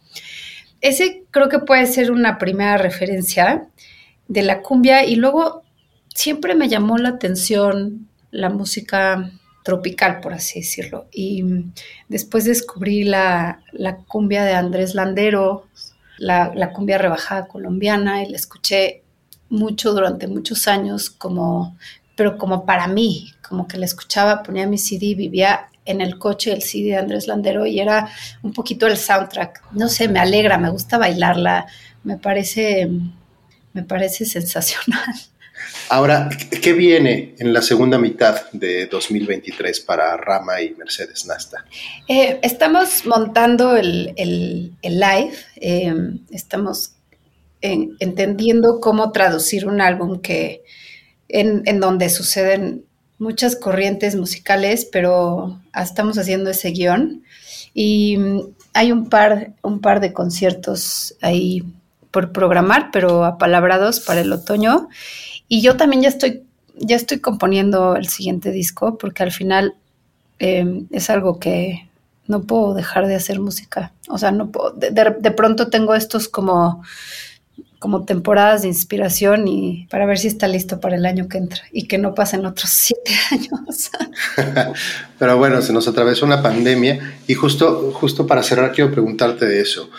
Ese 0.81 1.23
creo 1.31 1.49
que 1.49 1.59
puede 1.59 1.85
ser 1.85 2.11
una 2.11 2.37
primera 2.37 2.77
referencia 2.77 3.67
de 4.27 4.41
la 4.41 4.61
cumbia 4.61 5.05
y 5.05 5.15
luego 5.15 5.63
siempre 6.13 6.55
me 6.55 6.69
llamó 6.69 6.97
la 6.97 7.09
atención 7.09 8.07
la 8.31 8.49
música 8.49 9.31
tropical, 9.63 10.19
por 10.21 10.33
así 10.33 10.59
decirlo. 10.59 11.07
Y 11.11 11.43
después 12.07 12.45
descubrí 12.45 13.03
la, 13.03 13.59
cumbia 14.07 14.43
de 14.43 14.53
Andrés 14.53 14.95
Landero, 14.95 15.67
la, 16.17 16.51
la, 16.55 16.71
cumbia 16.71 16.97
rebajada 16.97 17.47
colombiana, 17.47 18.23
y 18.23 18.29
la 18.29 18.37
escuché 18.37 19.03
mucho 19.49 19.93
durante 19.93 20.27
muchos 20.27 20.67
años, 20.67 21.09
como, 21.09 21.77
pero 22.15 22.37
como 22.37 22.65
para 22.65 22.87
mí, 22.87 23.33
como 23.47 23.67
que 23.67 23.77
la 23.77 23.85
escuchaba, 23.85 24.43
ponía 24.43 24.67
mi 24.67 24.77
CD, 24.77 25.15
vivía 25.15 25.69
en 25.87 26.01
el 26.01 26.17
coche 26.17 26.51
el 26.51 26.61
CD 26.61 26.91
de 26.91 26.97
Andrés 26.97 27.27
Landero 27.27 27.65
y 27.65 27.79
era 27.79 28.09
un 28.43 28.53
poquito 28.53 28.87
el 28.87 28.97
soundtrack. 28.97 29.71
No 29.71 29.89
sé, 29.89 30.07
me 30.07 30.19
alegra, 30.19 30.57
me 30.57 30.69
gusta 30.69 30.97
bailarla, 30.97 31.65
me 32.03 32.17
parece, 32.17 32.89
me 33.73 33.83
parece 33.83 34.25
sensacional. 34.25 35.15
Ahora, 35.89 36.29
¿qué 36.61 36.73
viene 36.73 37.35
en 37.39 37.53
la 37.53 37.61
segunda 37.61 37.97
mitad 37.97 38.51
de 38.51 38.87
2023 38.87 39.79
para 39.81 40.15
Rama 40.17 40.61
y 40.61 40.71
Mercedes 40.75 41.25
Nasta? 41.25 41.65
Eh, 42.07 42.39
estamos 42.41 43.05
montando 43.05 43.75
el, 43.75 44.13
live, 44.83 45.33
eh, 45.55 45.93
estamos 46.31 46.93
entendiendo 47.61 48.79
cómo 48.79 49.11
traducir 49.11 49.65
un 49.65 49.81
álbum 49.81 50.21
que 50.21 50.63
en, 51.27 51.63
en, 51.65 51.79
donde 51.79 52.09
suceden 52.09 52.86
muchas 53.19 53.55
corrientes 53.55 54.15
musicales, 54.15 54.87
pero 54.91 55.59
estamos 55.73 56.17
haciendo 56.17 56.49
ese 56.49 56.71
guion 56.71 57.23
y 57.73 58.17
mm, 58.17 58.41
hay 58.73 58.91
un 58.91 59.09
par, 59.09 59.53
un 59.63 59.79
par 59.79 59.99
de 59.99 60.13
conciertos 60.13 61.15
ahí 61.21 61.63
por 62.11 62.31
programar, 62.31 62.89
pero 62.91 63.25
apalabrados 63.25 63.99
para 63.99 64.21
el 64.21 64.31
otoño. 64.31 64.87
Y 65.47 65.61
yo 65.61 65.77
también 65.77 66.03
ya 66.03 66.09
estoy, 66.09 66.43
ya 66.75 66.95
estoy 66.95 67.19
componiendo 67.19 67.95
el 67.95 68.07
siguiente 68.07 68.51
disco, 68.51 68.97
porque 68.97 69.23
al 69.23 69.31
final 69.31 69.75
eh, 70.39 70.85
es 70.91 71.09
algo 71.09 71.39
que 71.39 71.87
no 72.27 72.43
puedo 72.43 72.73
dejar 72.73 73.07
de 73.07 73.15
hacer 73.15 73.39
música. 73.39 73.93
O 74.09 74.17
sea, 74.17 74.31
no 74.31 74.51
puedo, 74.51 74.71
de, 74.71 75.31
pronto 75.31 75.69
tengo 75.69 75.95
estos 75.95 76.27
como, 76.27 76.83
como 77.79 78.05
temporadas 78.05 78.63
de 78.63 78.69
inspiración 78.69 79.47
y 79.47 79.87
para 79.89 80.05
ver 80.05 80.17
si 80.17 80.27
está 80.27 80.47
listo 80.47 80.79
para 80.79 80.95
el 80.95 81.05
año 81.05 81.27
que 81.27 81.37
entra 81.37 81.61
y 81.71 81.87
que 81.87 81.97
no 81.97 82.13
pasen 82.15 82.45
otros 82.45 82.69
siete 82.73 83.11
años. 83.31 83.91
Pero 85.19 85.37
bueno, 85.37 85.61
se 85.61 85.73
nos 85.73 85.87
atravesó 85.87 86.25
una 86.25 86.41
pandemia 86.41 87.17
y 87.27 87.33
justo, 87.33 87.91
justo 87.93 88.25
para 88.25 88.43
cerrar 88.43 88.71
quiero 88.71 88.91
preguntarte 88.91 89.45
de 89.45 89.61
eso 89.61 89.89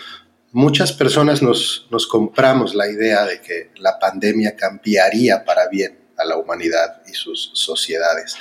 muchas 0.51 0.91
personas 0.91 1.41
nos, 1.41 1.87
nos 1.91 2.07
compramos 2.07 2.73
la 2.75 2.89
idea 2.89 3.25
de 3.25 3.41
que 3.41 3.71
la 3.77 3.99
pandemia 3.99 4.55
cambiaría 4.55 5.43
para 5.45 5.67
bien 5.67 5.99
a 6.17 6.25
la 6.25 6.37
humanidad 6.37 7.01
y 7.07 7.13
sus 7.13 7.51
sociedades. 7.53 8.35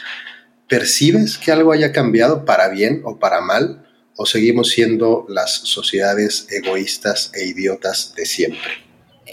¿Percibes 0.68 1.38
que 1.38 1.52
algo 1.52 1.72
haya 1.72 1.92
cambiado 1.92 2.44
para 2.44 2.68
bien 2.68 3.02
o 3.04 3.18
para 3.18 3.40
mal? 3.40 3.86
¿O 4.16 4.26
seguimos 4.26 4.70
siendo 4.70 5.26
las 5.28 5.52
sociedades 5.52 6.48
egoístas 6.50 7.30
e 7.34 7.44
idiotas 7.46 8.14
de 8.16 8.26
siempre? 8.26 8.87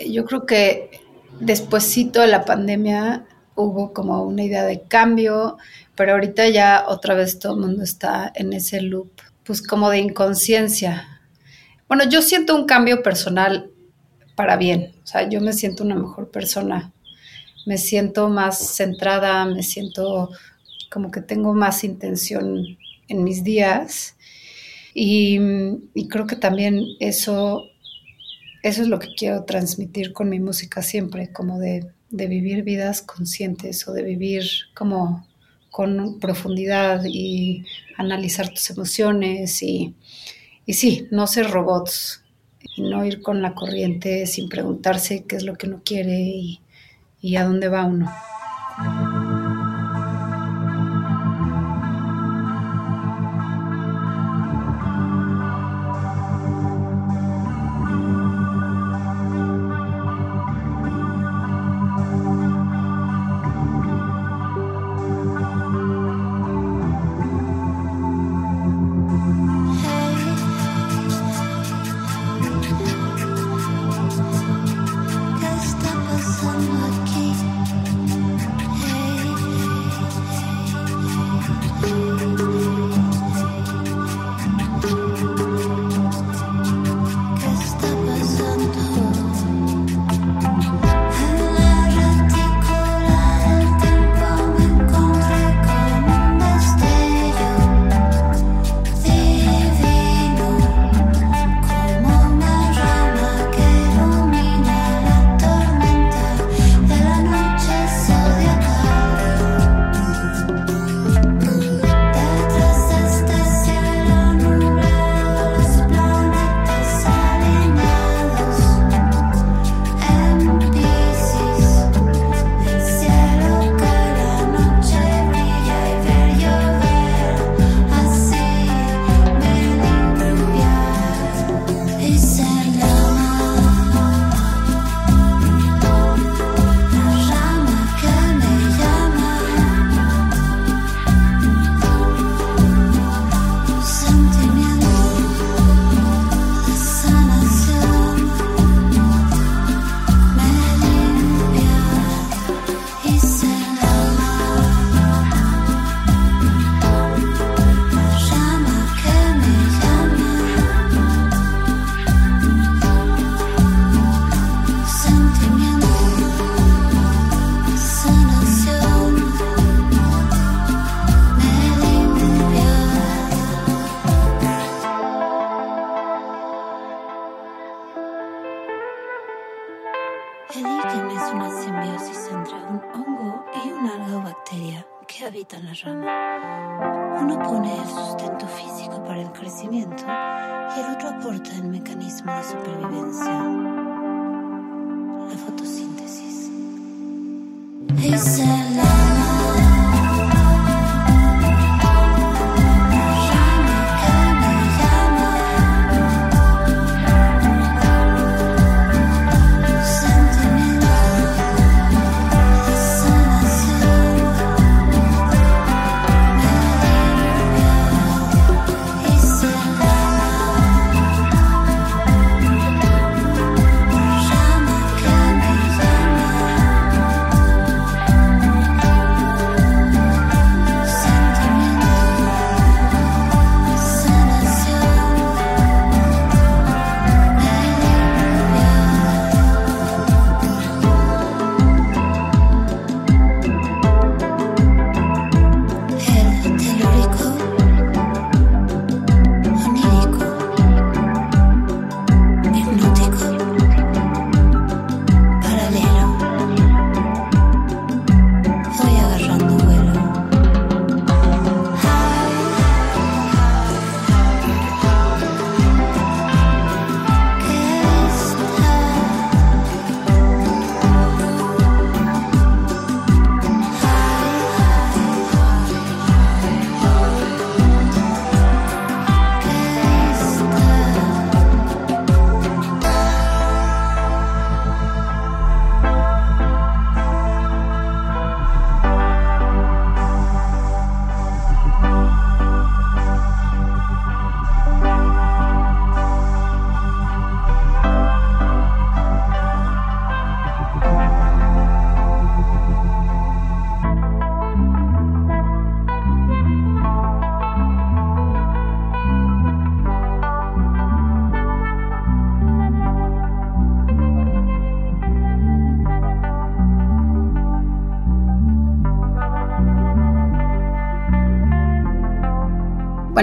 Yo 0.10 0.26
creo 0.26 0.46
que 0.46 1.02
despuésito 1.40 2.22
de 2.22 2.28
la 2.28 2.46
pandemia 2.46 3.26
hubo 3.56 3.94
como 3.94 4.24
una 4.24 4.44
idea 4.44 4.64
de 4.64 4.82
cambio, 4.82 5.58
pero 5.96 6.14
ahorita 6.14 6.50
ya 6.50 6.86
otra 6.88 7.14
vez 7.14 7.40
todo 7.40 7.54
el 7.54 7.62
mundo 7.62 7.84
está 7.84 8.32
en 8.36 8.54
ese 8.54 8.82
loop, 8.82 9.12
pues 9.44 9.62
como 9.62 9.90
de 9.90 10.00
inconsciencia, 10.00 11.16
bueno, 11.88 12.04
yo 12.10 12.22
siento 12.22 12.56
un 12.56 12.66
cambio 12.66 13.04
personal 13.04 13.70
para 14.36 14.58
bien, 14.58 14.94
o 15.04 15.08
sea, 15.08 15.30
yo 15.30 15.40
me 15.40 15.54
siento 15.54 15.84
una 15.84 15.96
mejor 15.96 16.32
persona, 16.32 16.92
me 17.66 17.78
siento 17.78 18.30
más 18.30 18.76
centrada, 18.76 19.46
me 19.46 19.64
siento 19.64 20.30
como 20.92 21.12
que 21.12 21.22
tengo 21.22 21.54
más 21.54 21.84
intención 21.84 22.78
en 23.08 23.24
mis 23.24 23.44
días. 23.44 24.16
Y, 24.94 25.38
creo 26.10 26.26
que 26.26 26.38
también 26.38 26.82
eso, 27.00 27.66
eso 28.67 28.82
es 28.82 28.88
lo 28.88 28.99
que 28.99 29.13
quiero 29.15 29.43
transmitir 29.43 30.13
con 30.13 30.30
mi 30.30 30.39
música 30.39 30.82
siempre, 30.82 31.32
como 31.32 31.60
de, 31.60 31.88
de 32.10 32.28
vivir 32.28 32.63
vidas 32.63 33.01
conscientes 33.01 33.88
o 33.88 33.93
de 33.93 34.04
vivir 34.04 34.43
como 34.73 35.28
con 35.71 36.19
profundidad 36.19 37.04
y 37.06 37.65
analizar 37.97 38.49
tus 38.49 38.69
emociones 38.69 39.62
y 39.62 39.93
y 40.65 40.73
sí, 40.73 41.08
no 41.12 41.28
ser 41.28 41.51
robots 41.51 42.23
y 42.75 42.82
no 42.82 43.06
ir 43.06 43.21
con 43.21 43.41
la 43.41 43.54
corriente 43.54 44.25
sin 44.25 44.49
preguntarse 44.49 45.23
qué 45.25 45.36
es 45.36 45.43
lo 45.43 45.56
que 45.56 45.67
uno 45.67 45.82
quiere 45.86 46.19
y, 46.19 46.60
y 47.21 47.36
a 47.36 47.45
dónde 47.45 47.69
va 47.69 47.86
uno. 47.86 48.12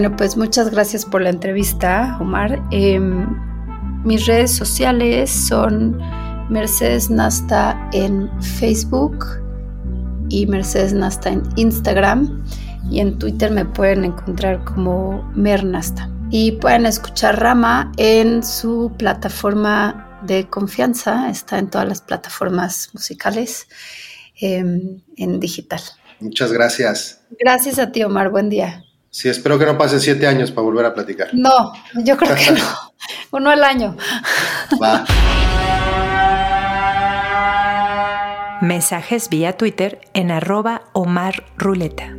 Bueno, 0.03 0.16
pues 0.16 0.36
muchas 0.36 0.68
gracias 0.68 1.05
por 1.05 1.22
la 1.22 1.30
entrevista, 1.30 2.18
Omar. 2.20 2.61
Em, 2.72 3.24
mis 4.05 4.26
redes 4.26 4.50
sociales 4.50 5.30
son 5.30 5.96
Mercedes 6.50 7.09
Nasta 7.09 7.88
en 7.92 8.28
Facebook 8.42 9.24
y 10.28 10.44
Mercedes 10.48 10.92
Nasta 10.92 11.30
en 11.30 11.44
Instagram. 11.55 12.44
Y 12.90 12.98
en 12.98 13.16
Twitter 13.16 13.53
me 13.53 13.64
pueden 13.64 14.05
encontrar 14.05 14.64
como 14.64 15.22
Mernasta. 15.36 16.11
Y 16.32 16.50
pueden 16.50 16.84
escuchar 16.84 17.38
Rama 17.38 17.92
en 17.96 18.42
su 18.42 18.92
plataforma 18.98 20.20
de 20.26 20.48
confianza. 20.48 21.30
Está 21.30 21.61
en 21.61 21.70
todas 21.70 21.86
las 21.86 22.00
plataformas 22.00 22.90
musicales 22.92 23.68
em, 24.40 25.00
en 25.16 25.38
digital. 25.38 25.80
Muchas 26.18 26.53
gracias. 26.53 27.20
Gracias 27.38 27.78
a 27.78 27.92
ti, 27.92 28.03
Omar. 28.03 28.30
Buen 28.30 28.50
día. 28.50 28.82
Sí, 29.13 29.29
espero 29.29 29.59
que 29.59 29.67
no 29.67 29.77
pasen 29.77 30.01
siete 30.01 30.27
años 30.27 30.51
para 30.51 30.65
volver 30.65 30.87
a 30.87 30.95
platicar. 30.95 31.29
No, 31.35 31.75
yo 32.03 32.17
creo 32.17 32.35
que 32.35 32.53
no. 32.53 32.65
Uno 33.31 33.51
al 33.51 33.63
año. 33.63 33.95
Va. 34.83 35.05
Mensajes 38.63 39.29
vía 39.29 39.59
Twitter 39.59 40.01
en 40.15 40.31
arroba 40.31 40.85
Omar 40.95 41.45
Ruleta. 41.59 42.17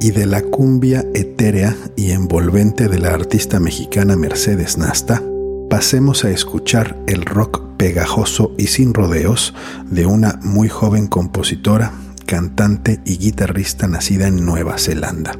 Y 0.00 0.12
de 0.12 0.26
la 0.26 0.42
cumbia 0.42 1.04
etérea 1.12 1.74
y 1.96 2.12
envolvente 2.12 2.86
de 2.86 3.00
la 3.00 3.08
artista 3.08 3.58
mexicana 3.58 4.14
Mercedes 4.14 4.78
Nasta, 4.78 5.20
pasemos 5.68 6.24
a 6.24 6.30
escuchar 6.30 6.96
el 7.08 7.24
rock 7.24 7.76
pegajoso 7.78 8.52
y 8.56 8.68
sin 8.68 8.94
rodeos 8.94 9.54
de 9.86 10.06
una 10.06 10.38
muy 10.42 10.68
joven 10.68 11.08
compositora, 11.08 11.90
cantante 12.26 13.00
y 13.04 13.18
guitarrista 13.18 13.88
nacida 13.88 14.28
en 14.28 14.44
Nueva 14.46 14.78
Zelanda. 14.78 15.36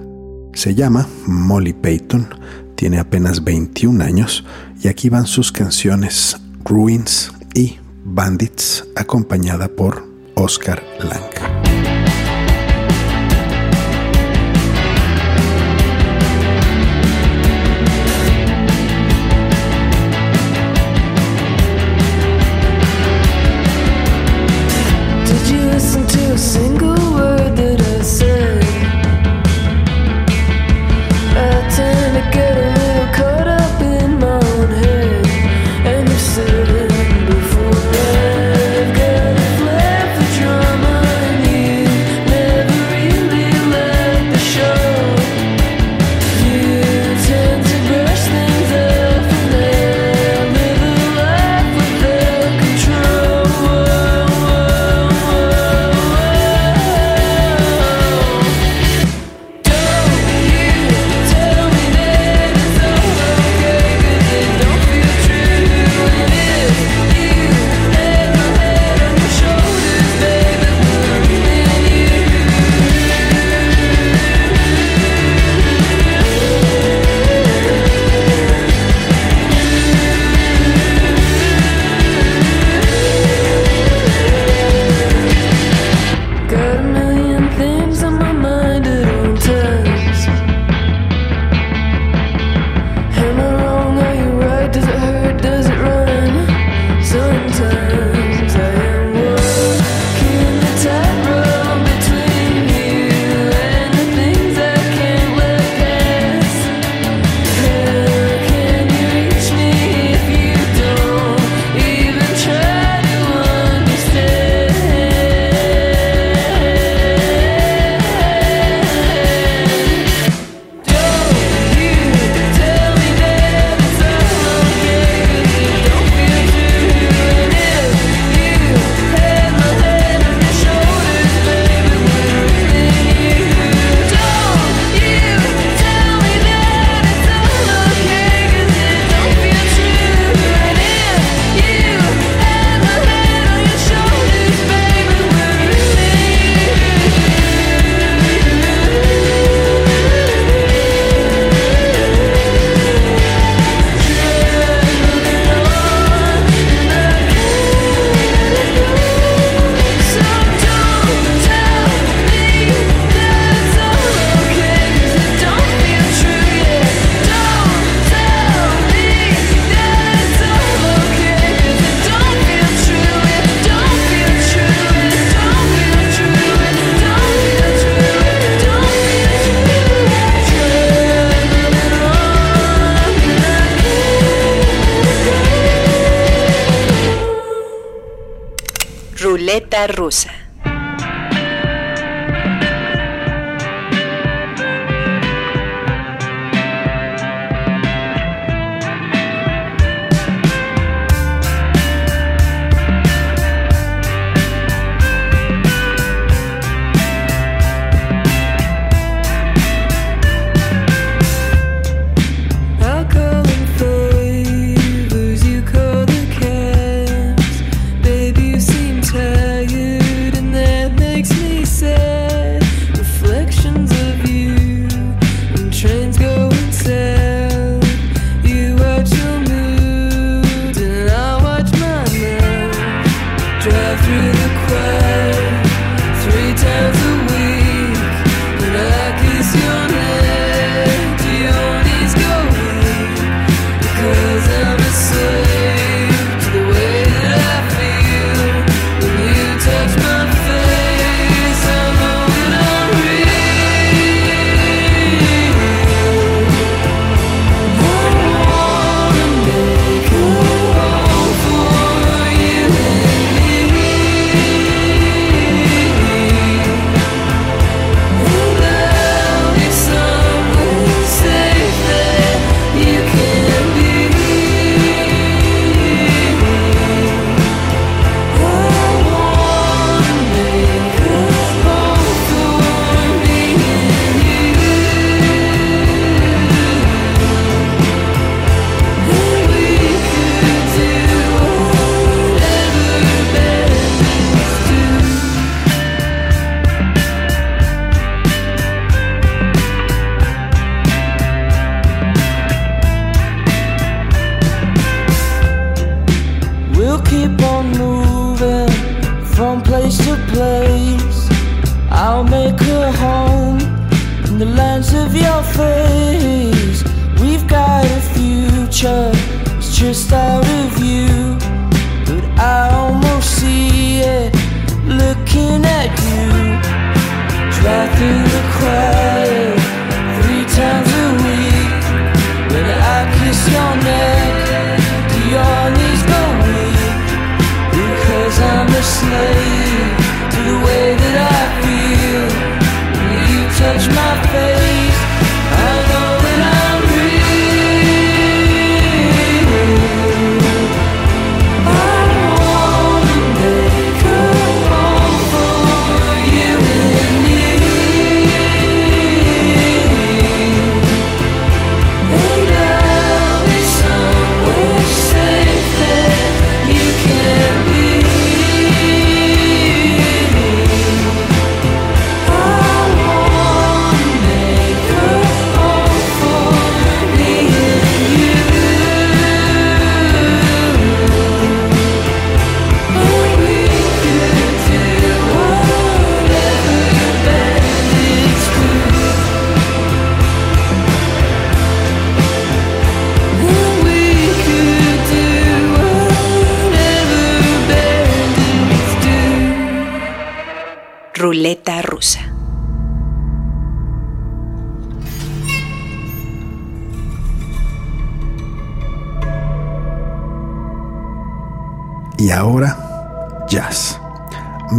Se 0.55 0.75
llama 0.75 1.09
Molly 1.27 1.73
Payton, 1.73 2.29
tiene 2.75 2.99
apenas 2.99 3.45
21 3.45 4.05
años 4.05 4.45
y 4.83 4.89
aquí 4.89 5.09
van 5.09 5.27
sus 5.27 5.53
canciones 5.53 6.37
Ruins 6.65 7.33
y 7.55 7.79
Bandits 8.05 8.85
acompañada 8.97 9.69
por 9.69 10.07
Oscar 10.35 10.83
Lang. 10.99 11.52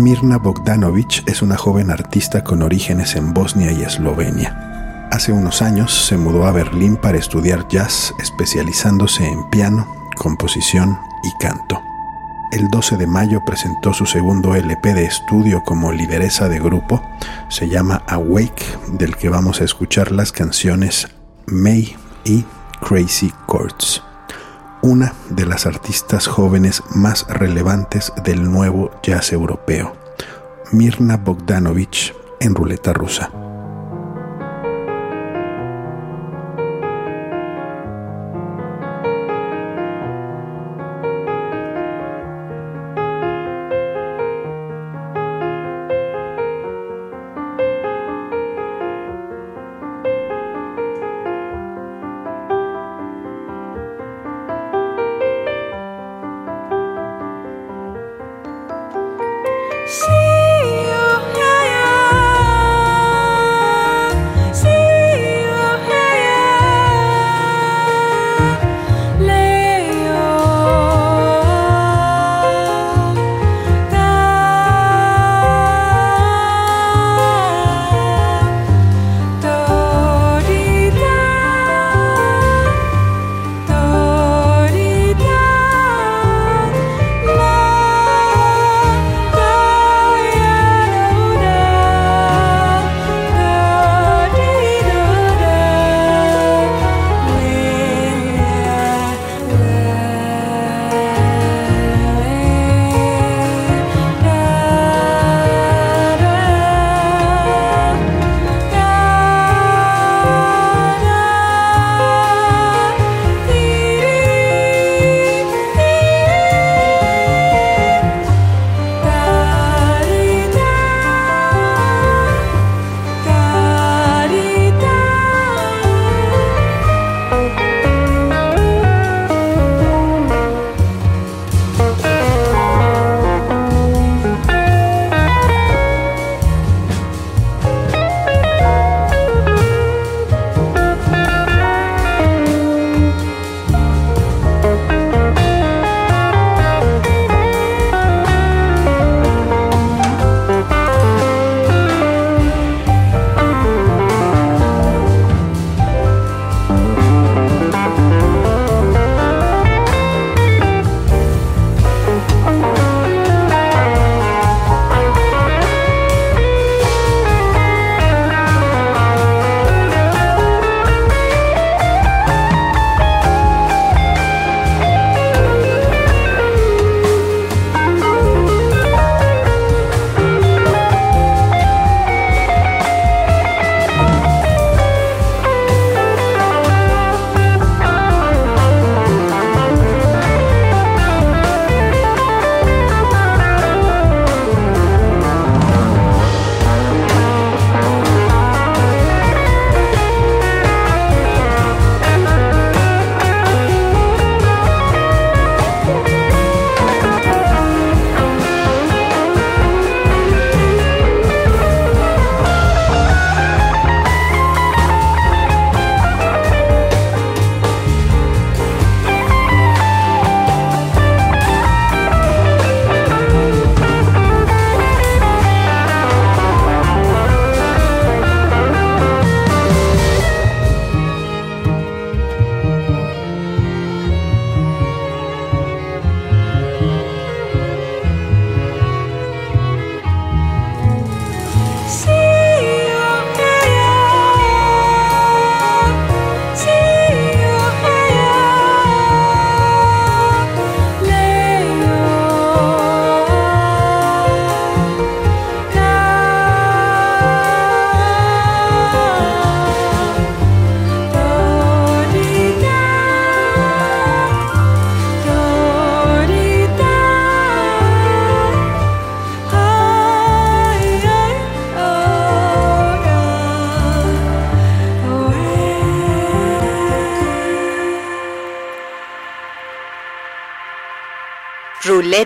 Mirna 0.04 0.38
Bogdanovich 0.38 1.24
es 1.28 1.42
una 1.42 1.56
joven 1.56 1.90
artista 1.90 2.44
con 2.44 2.62
orígenes 2.62 3.16
en 3.16 3.34
Bosnia 3.34 3.72
y 3.72 3.84
Eslovenia. 3.84 5.08
Hace 5.14 5.32
unos 5.32 5.62
años 5.62 5.94
se 5.94 6.18
mudó 6.18 6.46
a 6.46 6.52
Berlín 6.52 6.98
para 6.98 7.18
estudiar 7.18 7.70
jazz, 7.70 8.14
especializándose 8.20 9.26
en 9.26 9.50
piano, 9.50 9.88
composición 10.18 11.00
y 11.24 11.32
canto. 11.40 11.82
El 12.52 12.68
12 12.68 12.98
de 12.98 13.08
mayo 13.08 13.44
presentó 13.46 13.94
su 13.94 14.06
segundo 14.06 14.56
LP 14.56 14.94
de 14.94 15.06
estudio 15.06 15.64
como 15.64 15.94
lideresa 15.94 16.50
de 16.50 16.60
grupo, 16.60 17.02
se 17.48 17.70
llama 17.70 18.04
Awake, 18.08 18.78
del 18.92 19.16
que 19.16 19.30
vamos 19.30 19.62
a 19.62 19.64
escuchar 19.64 20.12
las 20.12 20.34
canciones 20.34 21.08
May 21.46 21.96
y 22.26 22.44
Crazy 22.82 23.32
Chords 23.50 24.04
una 24.84 25.14
de 25.30 25.46
las 25.46 25.66
artistas 25.66 26.28
jóvenes 26.28 26.84
más 26.94 27.26
relevantes 27.30 28.12
del 28.24 28.44
nuevo 28.44 28.92
jazz 29.02 29.32
europeo, 29.32 29.96
Mirna 30.74 31.16
Bogdanovich 31.16 32.14
en 32.42 32.54
ruleta 32.54 32.92
rusa. 32.92 33.43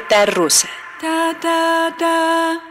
рулета 0.08 0.26
руса. 0.26 0.68
Та-та-та. 1.01 2.66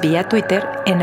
Vía 0.00 0.26
Twitter 0.26 0.66
en. 0.86 1.02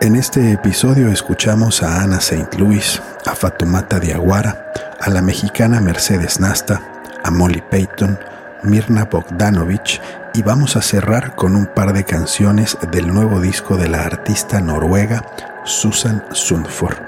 En 0.00 0.14
este 0.14 0.52
episodio 0.52 1.08
escuchamos 1.08 1.82
a 1.82 2.02
Ana 2.02 2.18
St. 2.18 2.56
Louis, 2.56 3.02
a 3.26 3.34
Fatumata 3.34 3.98
Diaguara, 3.98 4.72
a 5.00 5.10
la 5.10 5.22
mexicana 5.22 5.80
Mercedes 5.80 6.38
Nasta, 6.38 6.80
a 7.24 7.32
Molly 7.32 7.62
Payton, 7.68 8.16
Mirna 8.62 9.06
Bogdanovich 9.06 10.00
y 10.34 10.42
vamos 10.42 10.76
a 10.76 10.82
cerrar 10.82 11.34
con 11.34 11.56
un 11.56 11.66
par 11.66 11.92
de 11.92 12.04
canciones 12.04 12.78
del 12.92 13.12
nuevo 13.12 13.40
disco 13.40 13.76
de 13.76 13.88
la 13.88 14.02
artista 14.02 14.60
noruega 14.60 15.24
Susan 15.64 16.24
Sundford. 16.30 16.98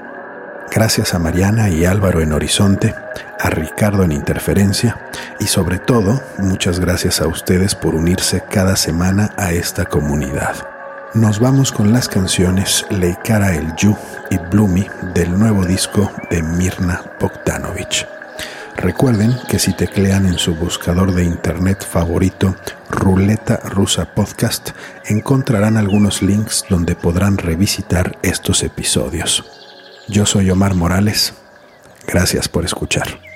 Gracias 0.69 1.13
a 1.13 1.19
Mariana 1.19 1.69
y 1.69 1.85
Álvaro 1.85 2.21
en 2.21 2.33
Horizonte, 2.33 2.93
a 3.41 3.49
Ricardo 3.49 4.03
en 4.03 4.11
Interferencia 4.11 5.09
y 5.39 5.47
sobre 5.47 5.79
todo 5.79 6.21
muchas 6.37 6.79
gracias 6.79 7.21
a 7.21 7.27
ustedes 7.27 7.75
por 7.75 7.95
unirse 7.95 8.43
cada 8.49 8.75
semana 8.75 9.33
a 9.37 9.51
esta 9.51 9.85
comunidad. 9.85 10.55
Nos 11.13 11.39
vamos 11.39 11.71
con 11.71 11.91
las 11.91 12.07
canciones 12.07 12.85
Leikara 12.89 13.55
el 13.55 13.75
Yu 13.75 13.97
y 14.29 14.37
Bloomy 14.37 14.87
del 15.13 15.37
nuevo 15.37 15.65
disco 15.65 16.11
de 16.29 16.41
Mirna 16.41 17.01
Bogdanovich. 17.19 18.07
Recuerden 18.77 19.35
que 19.49 19.59
si 19.59 19.73
teclean 19.73 20.25
en 20.25 20.37
su 20.37 20.55
buscador 20.55 21.13
de 21.13 21.23
internet 21.23 21.85
favorito 21.85 22.55
Ruleta 22.89 23.57
Rusa 23.57 24.05
Podcast, 24.13 24.69
encontrarán 25.05 25.77
algunos 25.77 26.21
links 26.21 26.65
donde 26.69 26.95
podrán 26.95 27.37
revisitar 27.37 28.17
estos 28.21 28.63
episodios. 28.63 29.43
Yo 30.07 30.25
soy 30.25 30.49
Omar 30.49 30.75
Morales. 30.75 31.33
Gracias 32.07 32.47
por 32.47 32.65
escuchar. 32.65 33.30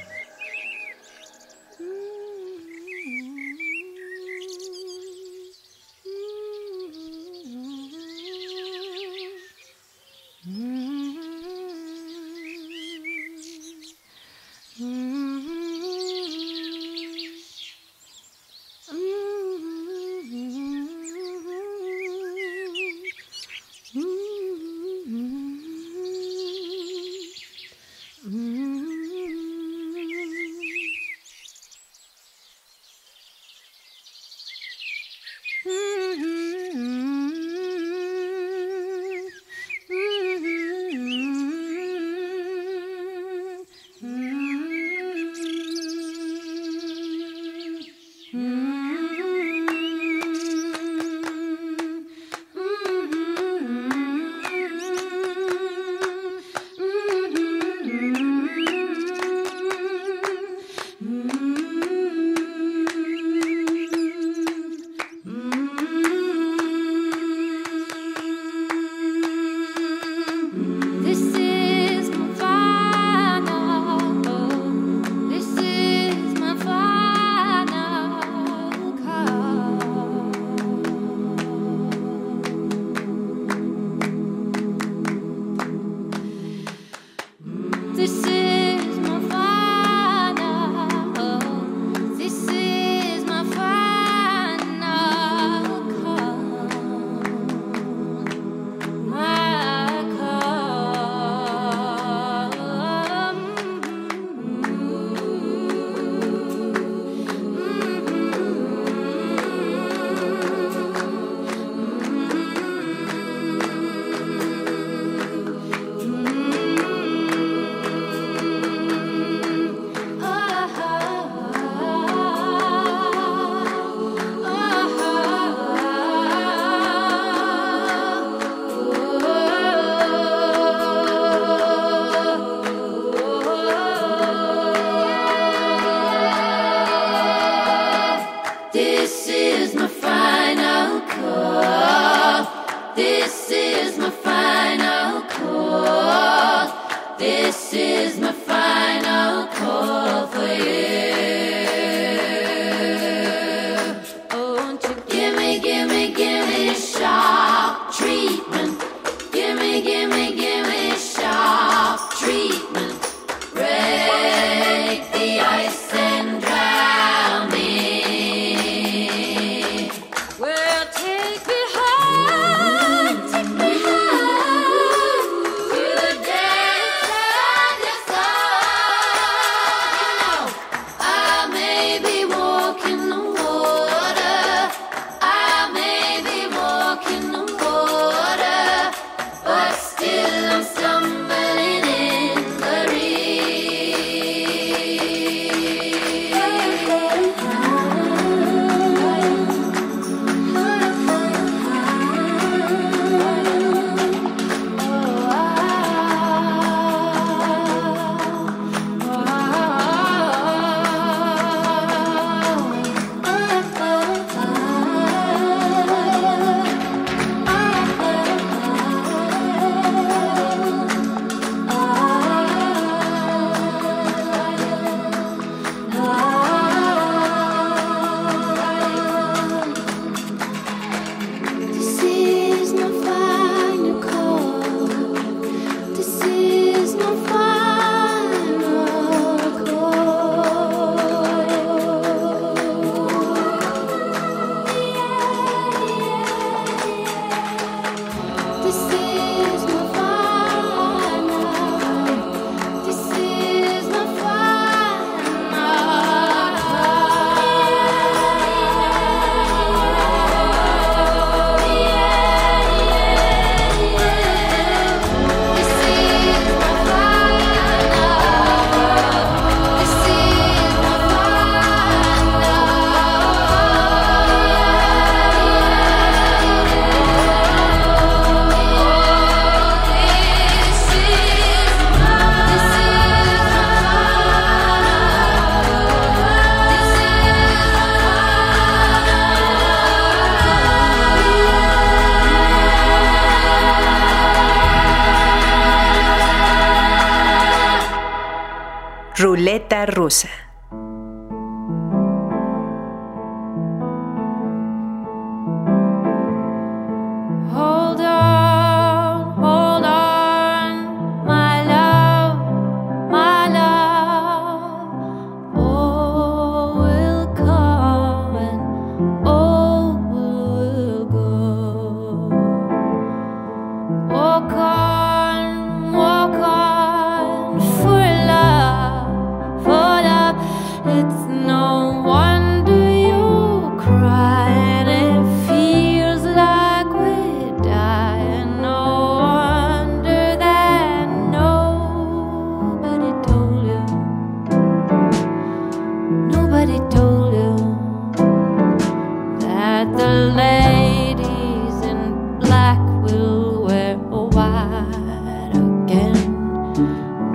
Rusa. 299.85 300.29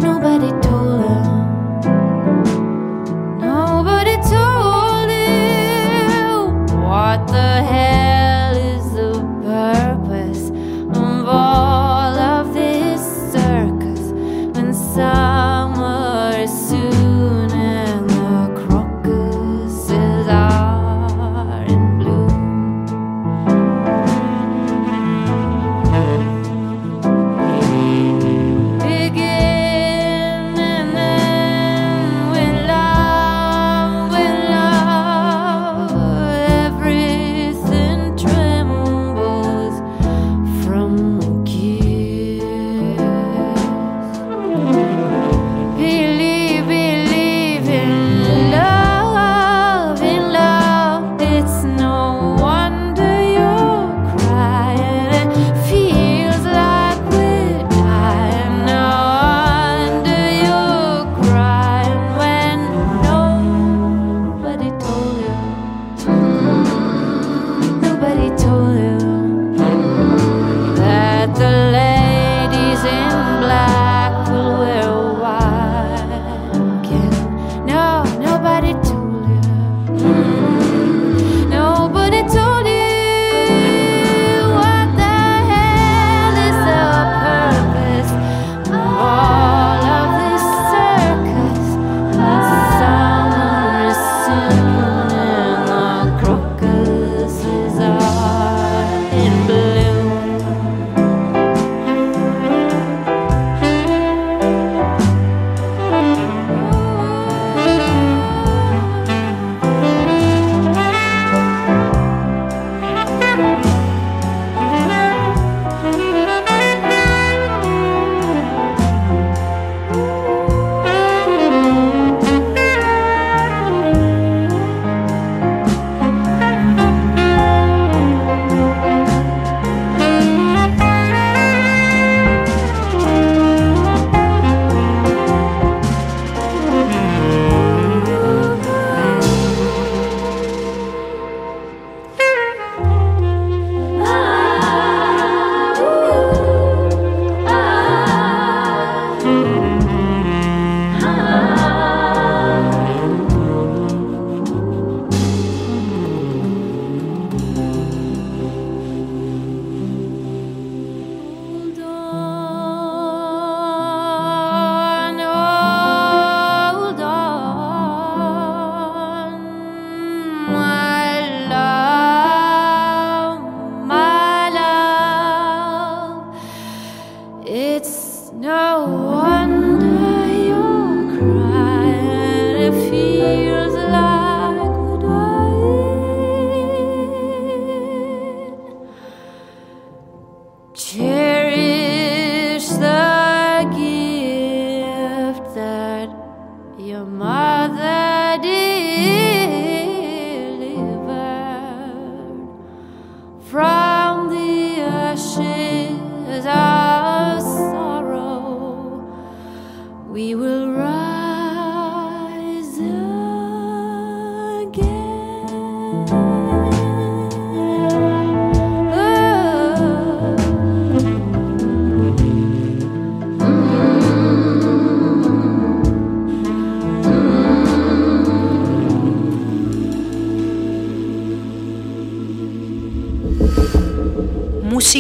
Nobody 0.01 0.51
told 0.63 1.05
him. 1.05 1.30